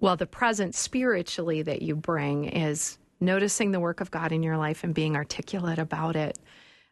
[0.00, 4.56] Well, the present spiritually that you bring is noticing the work of God in your
[4.56, 6.38] life and being articulate about it.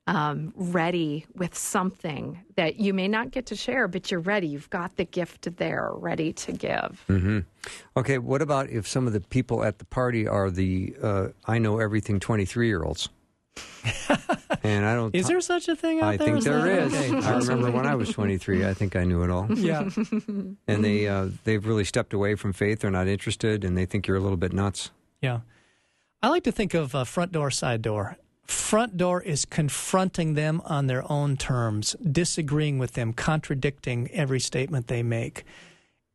[0.09, 4.47] Um, ready with something that you may not get to share, but you're ready.
[4.47, 7.05] You've got the gift there, ready to give.
[7.95, 11.59] Okay, what about if some of the people at the party are the uh, I
[11.59, 13.11] know everything 23 year olds?
[14.63, 15.15] and I don't.
[15.15, 16.27] Is there such a thing out I there?
[16.27, 16.95] think Is there that- is.
[16.95, 17.27] okay.
[17.27, 19.47] I remember when I was 23, I think I knew it all.
[19.55, 19.91] Yeah.
[20.69, 22.81] And they, uh, they've really stepped away from faith.
[22.81, 24.91] They're not interested and they think you're a little bit nuts.
[25.21, 25.41] Yeah.
[26.23, 28.17] I like to think of uh, front door, side door.
[28.49, 34.87] Front door is confronting them on their own terms, disagreeing with them, contradicting every statement
[34.87, 35.45] they make.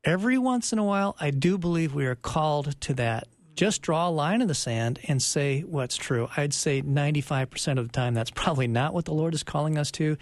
[0.03, 3.27] Every once in a while, I do believe we are called to that.
[3.55, 6.27] Just draw a line in the sand and say what's true.
[6.35, 9.91] I'd say 95% of the time that's probably not what the Lord is calling us
[9.91, 10.17] to.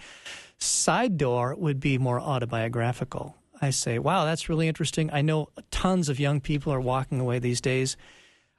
[0.58, 3.36] Side door would be more autobiographical.
[3.60, 5.10] I say, wow, that's really interesting.
[5.12, 7.96] I know tons of young people are walking away these days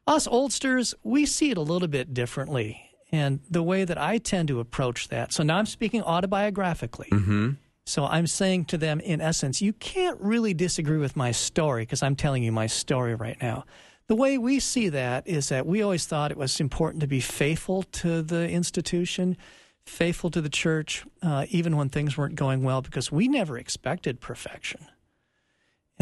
[0.05, 2.92] us oldsters, we see it a little bit differently.
[3.13, 5.31] And the way that I tend to approach that.
[5.31, 7.09] So now I'm speaking autobiographically.
[7.09, 7.51] Mm-hmm.
[7.85, 12.01] So I'm saying to them, in essence, you can't really disagree with my story because
[12.01, 13.65] I'm telling you my story right now.
[14.07, 17.19] The way we see that is that we always thought it was important to be
[17.19, 19.37] faithful to the institution,
[19.85, 24.21] faithful to the church, uh, even when things weren't going well, because we never expected
[24.21, 24.87] perfection.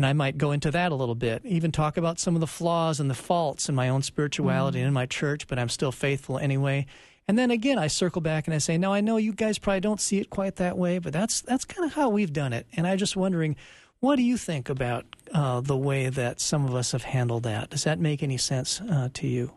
[0.02, 2.48] And I might go into that a little bit, even talk about some of the
[2.48, 5.92] flaws and the faults in my own spirituality and in my church, but I'm still
[5.92, 6.88] faithful anyway.
[7.28, 9.80] And then again, I circle back and I say, "No, I know you guys probably
[9.80, 12.66] don't see it quite that way, but that's that's kind of how we've done it."
[12.76, 13.56] And I'm just wondering,
[14.00, 17.70] what do you think about uh, the way that some of us have handled that?
[17.70, 19.52] Does that make any sense uh, to you?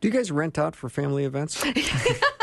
[0.00, 1.60] Do you guys rent out for family events?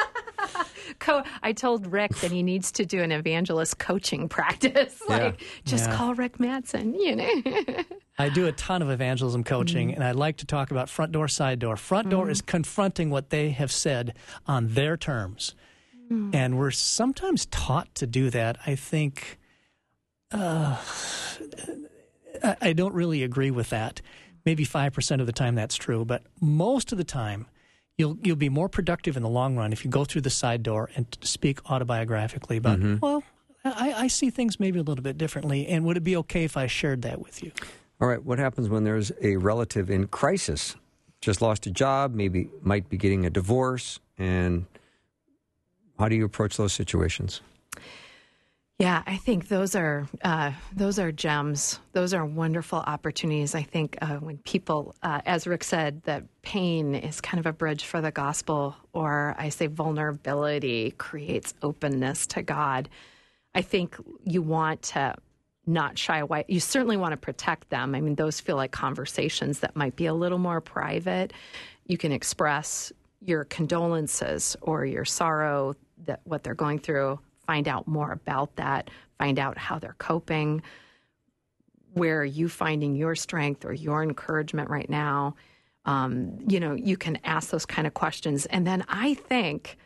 [0.99, 5.01] Co- I told Rick that he needs to do an evangelist coaching practice.
[5.09, 5.95] like, just Yeah.
[5.95, 7.83] call Rick Mattson, you know.
[8.19, 9.95] I do a ton of evangelism coaching, mm-hmm.
[9.95, 11.77] and I like to talk about front door, side door.
[11.77, 12.31] Front door mm-hmm.
[12.31, 14.13] is confronting what they have said
[14.45, 15.55] on their terms.
[16.11, 16.33] Mm.
[16.33, 18.57] And we're sometimes taught to do that.
[18.65, 19.39] I think
[20.31, 20.77] uh,
[22.61, 24.01] I don't really agree with that.
[24.45, 27.47] Maybe 5% of the time that's true, but most of the time,
[27.99, 30.63] you'll you'll be more productive in the long run if you go through the side
[30.63, 32.97] door and speak autobiographically about mm-hmm.
[33.01, 33.21] well
[33.65, 36.55] I, I, see things maybe a little bit differently and would it be okay if
[36.55, 37.51] i shared that with you?
[38.01, 40.75] All right what happens when there's a relative in crisis?
[41.21, 44.65] Just lost a job maybe might be getting a divorce and
[45.99, 47.41] how do you approach those situations
[48.79, 51.81] yeah, I think those are uh, those are gems.
[51.91, 53.53] Those are wonderful opportunities.
[53.53, 57.51] I think uh, when people, uh, as Rick said, that pain is kind of a
[57.51, 62.87] bridge for the gospel, or I say vulnerability creates openness to God.
[63.53, 65.13] I think you want to
[65.67, 66.45] not shy away.
[66.47, 67.93] You certainly want to protect them.
[67.93, 71.33] I mean, those feel like conversations that might be a little more private.
[71.85, 75.75] You can express your condolences or your sorrow
[76.05, 77.19] that what they're going through
[77.49, 80.61] find out more about that, find out how they're coping.
[81.93, 85.33] Where are you finding your strength or your encouragement right now?
[85.83, 88.45] Um, you know, you can ask those kind of questions.
[88.45, 89.79] And then I think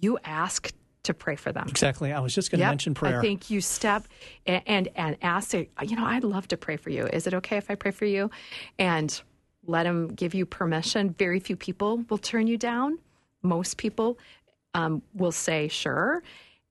[0.00, 0.72] you ask
[1.04, 1.68] to pray for them.
[1.68, 2.12] Exactly.
[2.12, 2.72] I was just going to yep.
[2.72, 3.20] mention prayer.
[3.20, 4.08] I think you step
[4.44, 7.06] and, and, and ask, you know, I'd love to pray for you.
[7.06, 8.32] Is it okay if I pray for you?
[8.80, 9.22] And
[9.64, 11.10] let them give you permission.
[11.10, 12.98] Very few people will turn you down.
[13.42, 14.18] Most people
[14.74, 16.24] um, will say, sure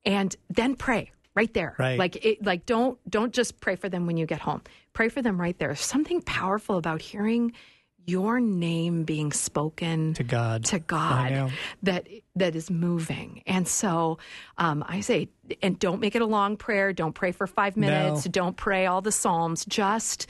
[0.06, 1.76] and then pray right there.
[1.78, 2.00] Right.
[2.00, 4.62] Like it, like don't don't just pray for them when you get home.
[4.94, 5.70] Pray for them right there.
[5.70, 7.54] There's something powerful about hearing
[8.08, 11.52] your name being spoken to God to God
[11.84, 13.42] that that is moving.
[13.48, 14.20] And so
[14.58, 15.30] um, I say,
[15.62, 16.94] and don't make it a long prayer.
[16.94, 18.26] Don't pray for five minutes.
[18.26, 18.32] No.
[18.32, 19.66] Don't pray all the Psalms.
[19.66, 20.30] Just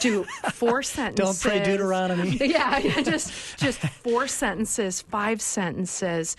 [0.00, 1.42] do four sentences.
[1.42, 2.36] don't pray Deuteronomy.
[2.40, 6.36] yeah, just just four sentences, five sentences,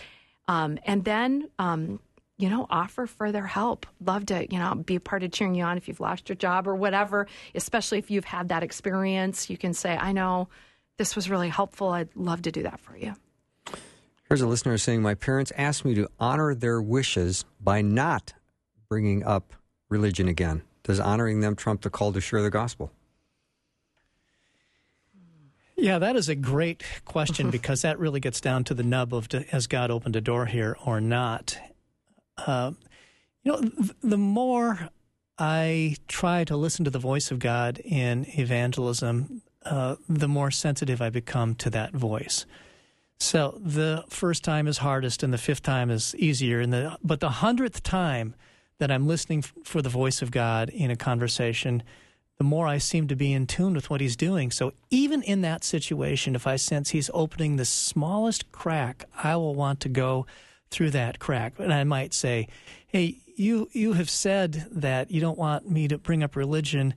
[0.47, 1.49] um, and then.
[1.59, 1.99] Um,
[2.37, 3.85] you know, offer further help.
[4.03, 6.35] Love to, you know, be a part of cheering you on if you've lost your
[6.35, 9.49] job or whatever, especially if you've had that experience.
[9.49, 10.49] You can say, I know
[10.97, 11.89] this was really helpful.
[11.89, 13.13] I'd love to do that for you.
[14.27, 18.33] Here's a listener saying, My parents asked me to honor their wishes by not
[18.89, 19.53] bringing up
[19.89, 20.63] religion again.
[20.83, 22.91] Does honoring them trump the call to share the gospel?
[25.77, 29.27] Yeah, that is a great question because that really gets down to the nub of
[29.49, 31.57] has God opened a door here or not?
[32.37, 32.71] Uh,
[33.43, 34.89] you know, th- the more
[35.37, 41.01] I try to listen to the voice of God in evangelism, uh, the more sensitive
[41.01, 42.45] I become to that voice.
[43.19, 46.59] So the first time is hardest, and the fifth time is easier.
[46.59, 48.35] And the but the hundredth time
[48.77, 51.81] that I'm listening f- for the voice of God in a conversation,
[52.37, 54.51] the more I seem to be in tune with what He's doing.
[54.51, 59.55] So even in that situation, if I sense He's opening the smallest crack, I will
[59.55, 60.25] want to go
[60.75, 61.53] through that crack.
[61.57, 62.47] And I might say,
[62.87, 66.93] hey, you, you have said that you don't want me to bring up religion,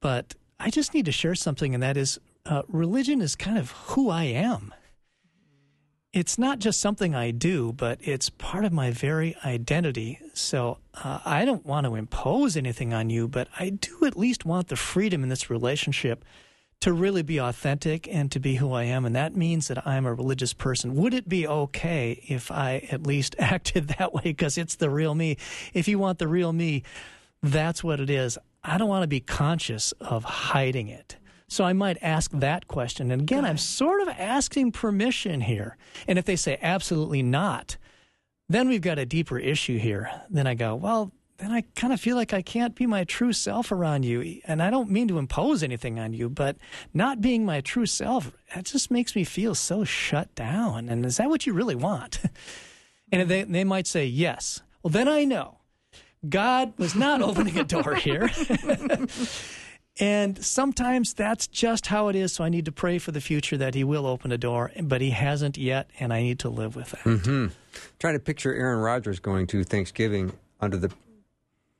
[0.00, 3.70] but I just need to share something, and that is uh, religion is kind of
[3.70, 4.74] who I am.
[6.12, 10.18] It's not just something I do, but it's part of my very identity.
[10.34, 14.44] So uh, I don't want to impose anything on you, but I do at least
[14.44, 16.24] want the freedom in this relationship
[16.82, 20.04] to really be authentic and to be who I am, and that means that I'm
[20.04, 20.96] a religious person.
[20.96, 25.14] Would it be okay if I at least acted that way because it's the real
[25.14, 25.36] me?
[25.72, 26.82] If you want the real me,
[27.40, 28.36] that's what it is.
[28.64, 31.16] I don't want to be conscious of hiding it.
[31.46, 33.12] So I might ask that question.
[33.12, 35.76] And again, I'm sort of asking permission here.
[36.08, 37.76] And if they say absolutely not,
[38.48, 40.10] then we've got a deeper issue here.
[40.30, 41.12] Then I go, well,
[41.42, 44.40] then I kind of feel like I can't be my true self around you.
[44.46, 46.56] And I don't mean to impose anything on you, but
[46.94, 50.88] not being my true self, that just makes me feel so shut down.
[50.88, 52.20] And is that what you really want?
[53.12, 54.62] and they, they might say, yes.
[54.84, 55.58] Well, then I know
[56.28, 58.30] God was not opening a door here.
[59.98, 62.34] and sometimes that's just how it is.
[62.34, 65.00] So I need to pray for the future that He will open a door, but
[65.00, 67.02] He hasn't yet, and I need to live with that.
[67.02, 67.46] Mm-hmm.
[67.98, 70.92] Trying to picture Aaron Rodgers going to Thanksgiving under the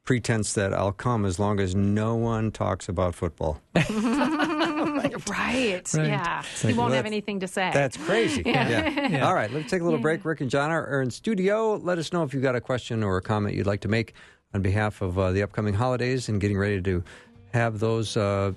[0.04, 3.60] pretense that I'll come as long as no one talks about football.
[3.74, 5.28] right.
[5.28, 5.94] right.
[5.94, 6.42] Yeah.
[6.64, 7.70] Like, he won't have anything to say.
[7.72, 8.42] That's crazy.
[8.46, 8.68] yeah.
[8.68, 9.08] Yeah.
[9.08, 9.26] yeah.
[9.26, 9.50] All right.
[9.50, 10.24] Let's take a little break.
[10.24, 11.76] Rick and Jonna are in studio.
[11.76, 14.14] Let us know if you've got a question or a comment you'd like to make
[14.54, 17.02] on behalf of uh, the upcoming holidays and getting ready to
[17.52, 18.52] have those uh,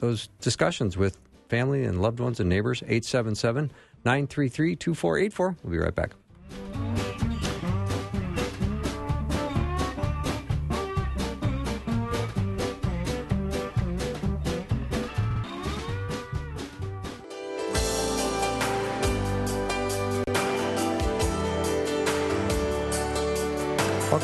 [0.00, 1.18] those discussions with
[1.48, 2.82] family and loved ones and neighbors.
[2.82, 3.70] 877
[4.04, 5.56] 933 2484.
[5.62, 6.12] We'll be right back.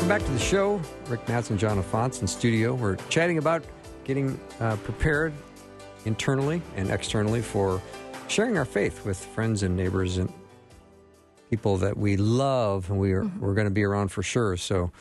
[0.03, 0.81] Welcome back to the show.
[1.07, 2.73] Rick Mattson, Jonna Fantz in studio.
[2.73, 3.63] We're chatting about
[4.03, 5.31] getting uh, prepared
[6.03, 7.81] internally and externally for
[8.27, 10.29] sharing our faith with friends and neighbors and
[11.49, 13.39] people that we love and we are, Mm-hmm.
[13.39, 14.57] we're going to be around for sure.
[14.57, 14.91] So,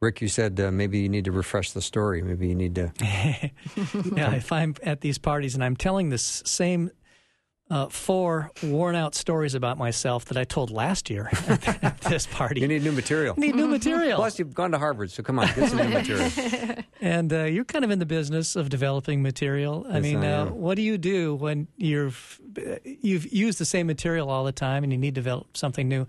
[0.00, 2.22] Rick, you said uh, maybe you need to refresh the story.
[2.22, 2.92] Maybe you need to.
[3.00, 6.92] yeah, if I'm at these parties and I'm telling this same
[7.72, 12.26] uh, four worn out stories about myself that I told last year at, at this
[12.26, 13.34] party, You need new material.
[13.38, 14.16] need new material.
[14.18, 16.30] Plus, you've gone to Harvard, so come on, get some new material.
[17.00, 19.86] And uh, you're kind of in the business of developing material.
[19.88, 22.40] I Yes, mean, I uh, what do you do when you've
[22.84, 26.06] you've used the same material all the time and you need to develop something new?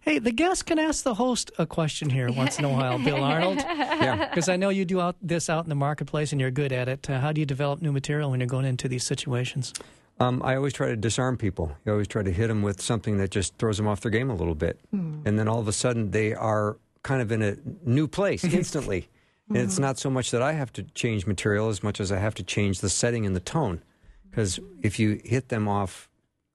[0.00, 3.22] Hey, the guest can ask the host a question here once in a while, Bill
[3.32, 4.28] Arnold, Yeah.
[4.28, 6.88] because I know you do out this out in the marketplace and you're good at
[6.88, 7.08] it.
[7.08, 9.72] Uh, how do you develop new material when you're going into these situations?
[10.20, 11.76] Um, I always try to disarm people.
[11.84, 14.30] You always try to hit them with something that just throws them off their game
[14.30, 14.78] a little bit.
[14.92, 19.08] And then all of a sudden, they are kind of in a new place instantly.
[19.48, 22.18] and it's not so much that I have to change material as much as I
[22.18, 23.82] have to change the setting and the tone.
[24.30, 26.08] Because if you hit them off,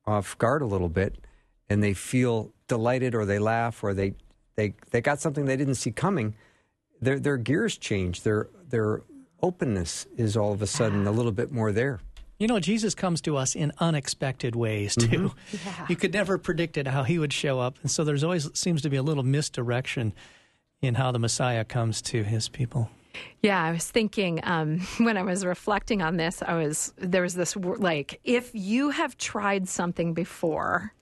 [0.05, 1.17] off guard a little bit
[1.69, 4.15] and they feel delighted or they laugh or they,
[4.55, 6.33] they, they got something they didn't see coming,
[7.01, 8.23] their, their gears change.
[8.23, 9.03] Their, their
[9.41, 11.99] openness is all of a sudden a little bit more there.
[12.39, 15.33] You know, Jesus comes to us in unexpected ways too.
[15.51, 18.49] Yeah, You could never predict it how he would show up, and so there's always
[18.57, 20.13] seems to be a little misdirection
[20.81, 22.89] in how the Messiah comes to his people.
[23.41, 27.35] Yeah, I was thinking um, when I was reflecting on this, I was there was
[27.35, 30.93] this like if you have tried something before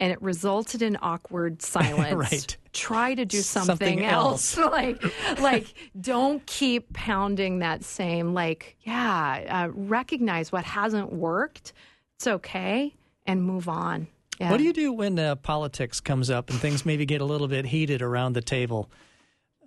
[0.00, 2.56] and it resulted in awkward silence, Right.
[2.72, 4.56] try to do something, Something else.
[4.58, 5.02] like,
[5.40, 5.66] like
[6.00, 8.34] don't keep pounding that same.
[8.34, 11.72] Like, yeah, uh, recognize what hasn't worked.
[12.16, 12.94] It's okay,
[13.26, 14.06] and move on.
[14.40, 14.50] Yeah.
[14.50, 17.46] What do you do when uh, politics comes up and things maybe get a little
[17.48, 18.90] bit heated around the table,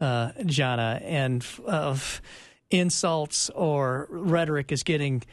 [0.01, 2.21] uh, Jonna, and uh, f-
[2.69, 5.23] insults or rhetoric is getting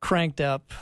[0.00, 0.72] cranked up?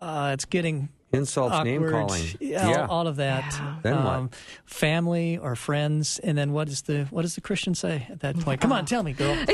[0.00, 1.64] Uh, it's getting Insults, awkward.
[1.70, 2.24] name calling.
[2.40, 3.58] Yeah, all, all of that.
[3.60, 4.34] Um, Then what?
[4.64, 8.38] Family or friends, and then what is the what does the Christian say at that
[8.40, 8.60] point?
[8.60, 9.36] Come on, tell me, girl.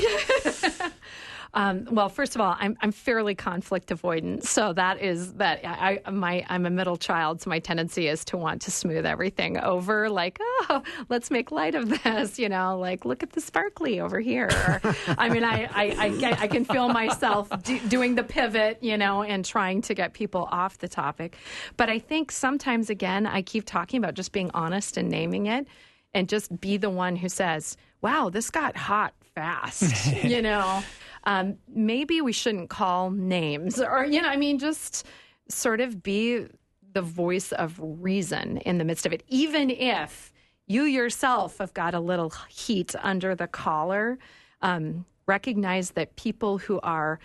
[1.55, 6.01] Um, well, first of all, I'm I'm fairly conflict avoidant, so that is that I
[6.11, 10.09] my I'm a middle child, so my tendency is to want to smooth everything over.
[10.09, 14.19] Like, oh, let's make light of this, you know, like look at the sparkly over
[14.19, 14.49] here.
[14.51, 14.81] Or,
[15.19, 19.23] I mean, I I, I, I can feel myself do, doing the pivot, you know,
[19.23, 21.37] and trying to get people off the topic.
[21.77, 25.67] But I think sometimes again, I keep talking about just being honest and naming it,
[26.15, 30.83] and just be the one who says, "Wow, this got hot fast," you know
[31.25, 35.07] um, maybe we shouldn't call names or you know i mean just
[35.49, 36.47] sort of be
[36.93, 39.23] the voice of reason in the midst of it.
[39.29, 40.33] Even if
[40.67, 44.19] you yourself have got a little heat under the collar
[44.61, 47.19] um, recognize that people who are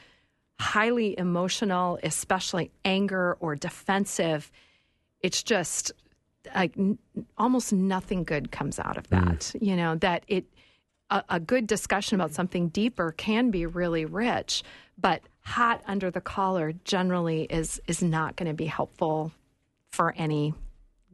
[0.60, 4.52] highly emotional especially anger or defensive
[5.22, 5.92] it's just
[6.56, 6.98] like n-
[7.38, 10.46] almost nothing good comes out of that you know that it
[11.10, 14.64] a, a good discussion about something deeper can be really rich,
[14.98, 19.32] but hot under the collar generally is is not going to be helpful
[19.92, 20.54] for any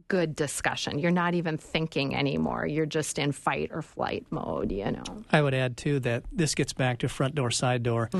[0.08, 0.98] good discussion.
[0.98, 2.66] You're not even thinking anymore.
[2.66, 5.02] You're just in fight or flight mode, you know.
[5.32, 8.10] I would add too that this gets back to front door, side door.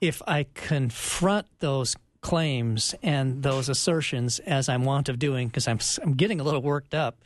[0.00, 5.78] If I confront those claims and those assertions as I'm wont of doing, because I'm
[6.02, 7.22] I'm getting a little worked up,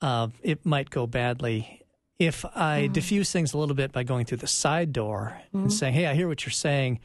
[0.00, 1.82] uh, it might go badly.
[2.18, 5.94] If I diffuse things a little bit by going through the side door and saying,
[5.94, 7.00] "Hey, I hear what you're saying,"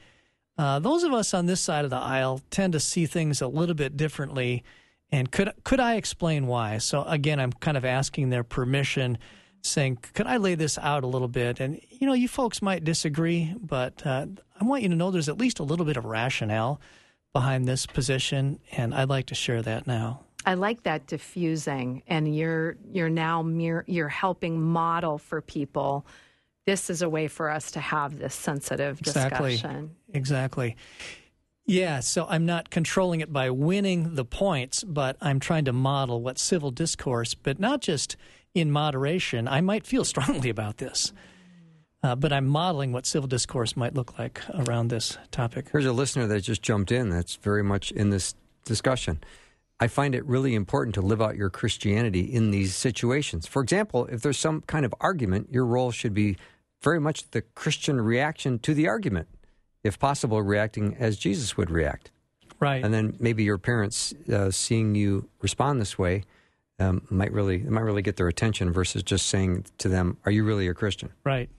[0.58, 3.48] uh, those of us on this side of the aisle tend to see things a
[3.48, 4.64] little bit differently.
[5.12, 6.78] And could could I explain why?
[6.78, 9.18] So again, I'm kind of asking their permission,
[9.62, 12.86] saying, "Could I lay this out a little bit?" And you know, you folks might
[12.86, 14.28] disagree, but uh,
[14.60, 16.80] I want you to know there's at least a little bit of rationale
[17.34, 20.22] behind this position, and I'd like to share that now.
[20.46, 26.06] I like that diffusing and you're you're now mere, you're helping model for people
[26.66, 29.52] this is a way for us to have this sensitive Exactly.
[29.52, 29.96] discussion.
[30.14, 30.76] Exactly.
[31.66, 36.22] Yeah, so I'm not controlling it by winning the points, but I'm trying to model
[36.22, 38.18] what civil discourse, but not just
[38.54, 39.48] in moderation.
[39.48, 41.14] I might feel strongly about this,
[42.04, 45.70] uh, but I'm modeling what civil discourse might look like around this topic.
[45.72, 48.36] Here's a listener that just jumped in that's very much in this
[48.66, 49.20] discussion.
[49.82, 53.48] I find it really important to live out your Christianity in these situations.
[53.48, 56.38] For example, if there's some kind of argument, your role should be
[56.84, 59.28] very much the Christian reaction to the argument.
[59.84, 62.12] If possible, reacting as Jesus would react.
[62.60, 62.86] Right.
[62.86, 66.26] And then maybe your parents uh, seeing you respond this way
[66.78, 70.44] um, might really might really get their attention versus just saying to them, "Are you
[70.44, 71.50] really a Christian?" Right.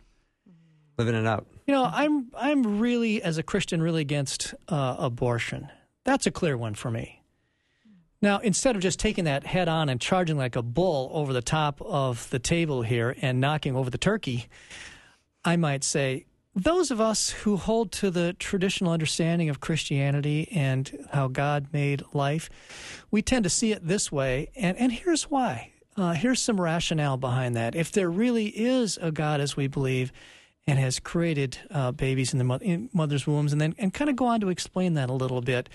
[0.97, 1.47] Living it out.
[1.67, 5.69] You know, I'm I'm really as a Christian really against uh, abortion.
[6.05, 7.22] That's a clear one for me.
[8.23, 11.43] Now, instead of just taking that head on and charging like a bull over the
[11.43, 14.47] top of the table here and knocking over the turkey,
[15.45, 21.07] I might say those of us who hold to the traditional understanding of Christianity and
[21.13, 22.49] how God made life,
[23.11, 24.51] we tend to see it this way.
[24.55, 25.73] And, and here's why.
[25.97, 27.75] Uh, here's some rationale behind that.
[27.75, 30.13] If there really is a God as we believe,
[30.65, 34.09] and has created uh, babies in the mo- in mother's wombs, and then and kind
[34.09, 35.69] of go on to explain that a little bit,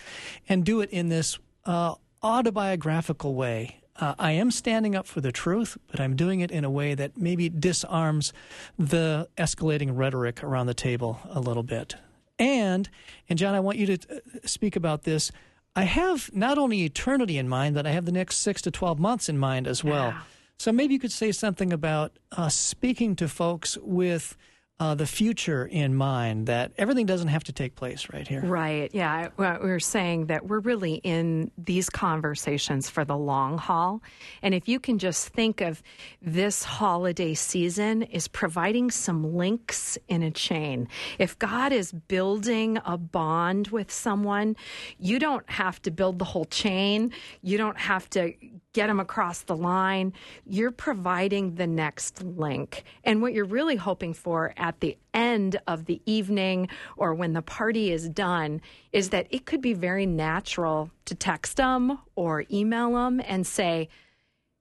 [0.48, 3.82] and do it in this uh, autobiographical way.
[4.00, 6.94] Uh, I am standing up for the truth, but I'm doing it in a way
[6.94, 8.32] that maybe disarms
[8.78, 11.96] the escalating rhetoric around the table a little bit.
[12.38, 12.90] And
[13.28, 15.32] and Jonna, I want you to uh, speak about this.
[15.76, 19.00] I have not only eternity in mind, but I have the next six to twelve
[19.00, 20.10] months in mind as well.
[20.10, 20.22] Yeah.
[20.60, 24.36] So maybe you could say something about uh, speaking to folks with
[24.80, 28.42] uh, the future in mind that everything doesn't have to take place right here.
[28.42, 28.94] Right.
[28.94, 29.30] Yeah.
[29.36, 34.04] Well, We're saying that we're really in these conversations for the long haul.
[34.44, 35.82] And if you can just think of
[36.22, 40.88] this holiday season is providing some links in a chain.
[41.18, 44.56] If God is building a bond with someone,
[45.00, 47.12] you don't have to build the whole chain.
[47.42, 48.34] You don't have to
[48.78, 50.14] get them across the line.
[50.46, 52.84] You're providing the next link.
[53.04, 57.42] And what you're really hoping for at the end of the evening or when the
[57.42, 58.62] party is done
[58.92, 63.90] is that it could be very natural to text them or email them and say,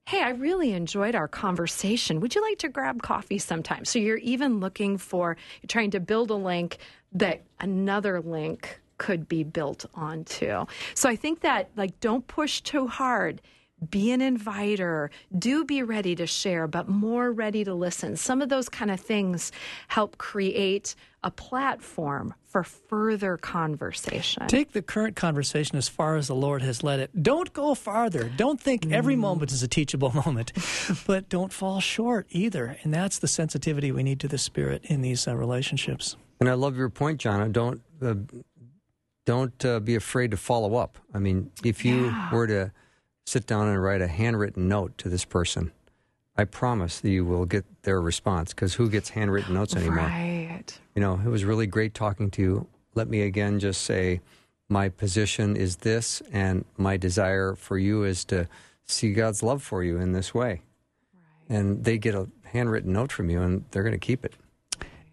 [0.06, 2.20] Hey, I really enjoyed our conversation.
[2.20, 3.84] Would you like to grab coffee sometime?
[3.84, 6.78] So you're even looking for, you're trying to build a link
[7.12, 10.64] that another link could be built onto.
[10.94, 13.42] So I think that, like, don't push too hard
[13.90, 18.16] be an inviter, do be ready to share, but more ready to listen.
[18.16, 19.52] Some of those kind of things
[19.88, 24.46] help create a platform for further conversation.
[24.46, 27.22] Take the current conversation as far as the Lord has led it.
[27.22, 28.30] Don't go farther.
[28.34, 30.52] Don't think every moment is a teachable moment,
[31.06, 32.78] but don't fall short either.
[32.82, 36.16] And that's the sensitivity we need to the Spirit in these uh, relationships.
[36.40, 37.52] And I love your point, Jonna.
[37.52, 38.14] Don't uh,
[39.24, 40.98] don't uh, be afraid to follow up.
[41.12, 42.30] I mean, if you Yeah.
[42.32, 42.72] were to
[43.26, 45.72] sit down and write a handwritten note to this person,
[46.36, 48.54] I promise that you will get their response.
[48.54, 50.06] Because who gets handwritten notes anymore?
[50.06, 50.64] Right.
[50.94, 52.66] You know, it was really great talking to you.
[52.94, 54.20] Let me again just say,
[54.68, 58.48] my position is this, and my desire for you is to
[58.84, 60.62] see God's love for you in this way.
[61.48, 64.34] And they get a handwritten note from you, and they're going to keep it.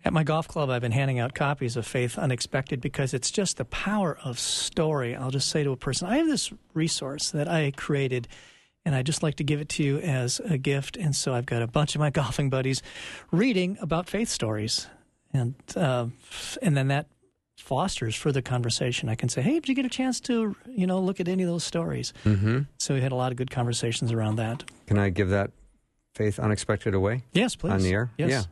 [0.06, 3.56] At my golf club, I've been handing out copies of Faith Unexpected because it's just
[3.56, 5.16] the power of story.
[5.16, 8.28] I'll just say to a person, I have this resource that I created,
[8.84, 10.98] and I just like to give it to you as a gift.
[10.98, 12.82] And so I've got a bunch of my golfing buddies
[13.32, 14.88] reading about faith stories,
[15.32, 16.08] and uh,
[16.62, 17.08] and then that
[17.58, 19.08] fosters further conversation.
[19.08, 21.44] I can say, Hey, did you get a chance to you know look at any
[21.44, 22.12] of those stories?
[22.26, 22.64] Mm-hmm.
[22.78, 24.66] So we had a lot of good conversations around that.
[24.88, 25.52] Can I give that
[26.14, 28.12] faith unexpected away Yes, please on the air?
[28.18, 28.30] Yes.
[28.30, 28.44] Yeah.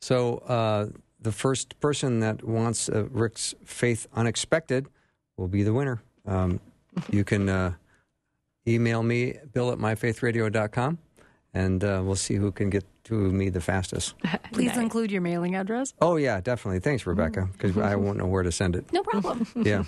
[0.00, 0.86] So uh,
[1.20, 4.86] the first person that wants uh, Rick's faith unexpected
[5.36, 6.02] will be the winner.
[6.26, 6.60] Um,
[7.10, 7.72] you can uh,
[8.66, 10.98] email me, bill at myfaithradio.com,
[11.54, 14.14] and uh, we'll see who can get to me the fastest.
[14.52, 15.94] Please include your mailing address.
[16.00, 16.80] Oh, yeah, definitely.
[16.80, 18.92] Thanks, Rebecca, because I won't know where to send it.
[18.92, 19.46] No problem.
[19.56, 19.84] Yeah.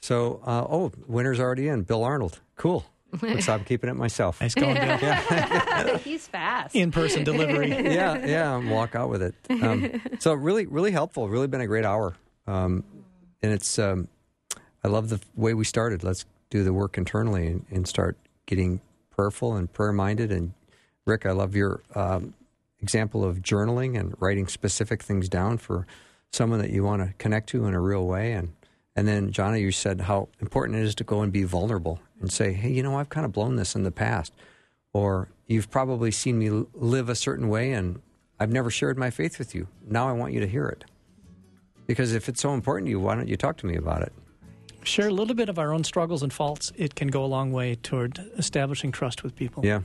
[0.00, 1.82] So, uh, oh, winner's already in.
[1.82, 2.40] Bill Arnold.
[2.56, 2.84] Cool.
[3.12, 4.40] Looks like I'm keeping it myself.
[4.40, 5.98] Nice going, Bill.
[5.98, 6.74] He's fast.
[6.74, 7.68] In person delivery.
[7.70, 9.34] yeah, yeah, walk out with it.
[9.50, 11.28] Um, so really, really helpful.
[11.28, 12.14] Really been a great hour,
[12.46, 12.84] um,
[13.42, 13.78] and it's.
[13.78, 14.08] Um,
[14.84, 16.02] I love the way we started.
[16.02, 20.32] Let's do the work internally and, and start getting prayerful and prayer minded.
[20.32, 20.54] And
[21.04, 22.34] Rick, I love your um,
[22.80, 25.86] example of journaling and writing specific things down for
[26.32, 28.32] someone that you want to connect to in a real way.
[28.32, 28.54] And
[28.96, 32.32] and then Jonna, you said how important it is to go and be vulnerable and
[32.32, 34.32] say, hey, you know, I've kind of blown this in the past
[34.92, 38.00] or you've probably seen me live a certain way and
[38.40, 39.68] I've never shared my faith with you.
[39.86, 40.84] Now I want you to hear it.
[41.86, 44.12] Because if it's so important to you, why don't you talk to me about it?
[44.84, 47.52] share a little bit of our own struggles and faults, it can go a long
[47.52, 49.64] way toward establishing trust with people.
[49.64, 49.82] Yeah.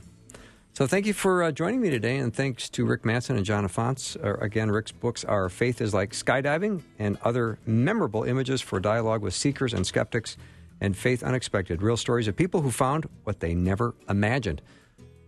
[0.74, 3.72] So thank you for uh, joining me today, and thanks to Rick Mattson and Jonna
[3.72, 4.16] Fantz.
[4.22, 9.22] Uh, again, Rick's books are Faith is Like Skydiving and other memorable images for dialogue
[9.22, 10.36] with seekers and skeptics,
[10.80, 14.62] and Faith Unexpected, real stories of people who found what they never imagined.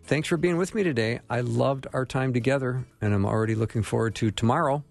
[0.04, 1.20] Thanks for being with me today.
[1.28, 4.82] I loved our time together, and I'm already looking forward to tomorrow.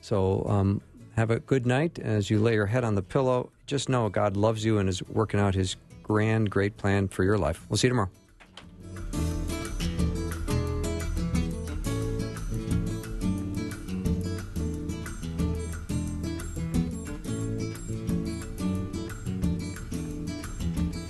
[0.00, 0.80] So um,
[1.16, 3.50] have a good night as you lay your head on the pillow.
[3.66, 7.38] Just know God loves you and is working out his grand, great plan for your
[7.38, 7.64] life.
[7.68, 8.10] We'll see you tomorrow.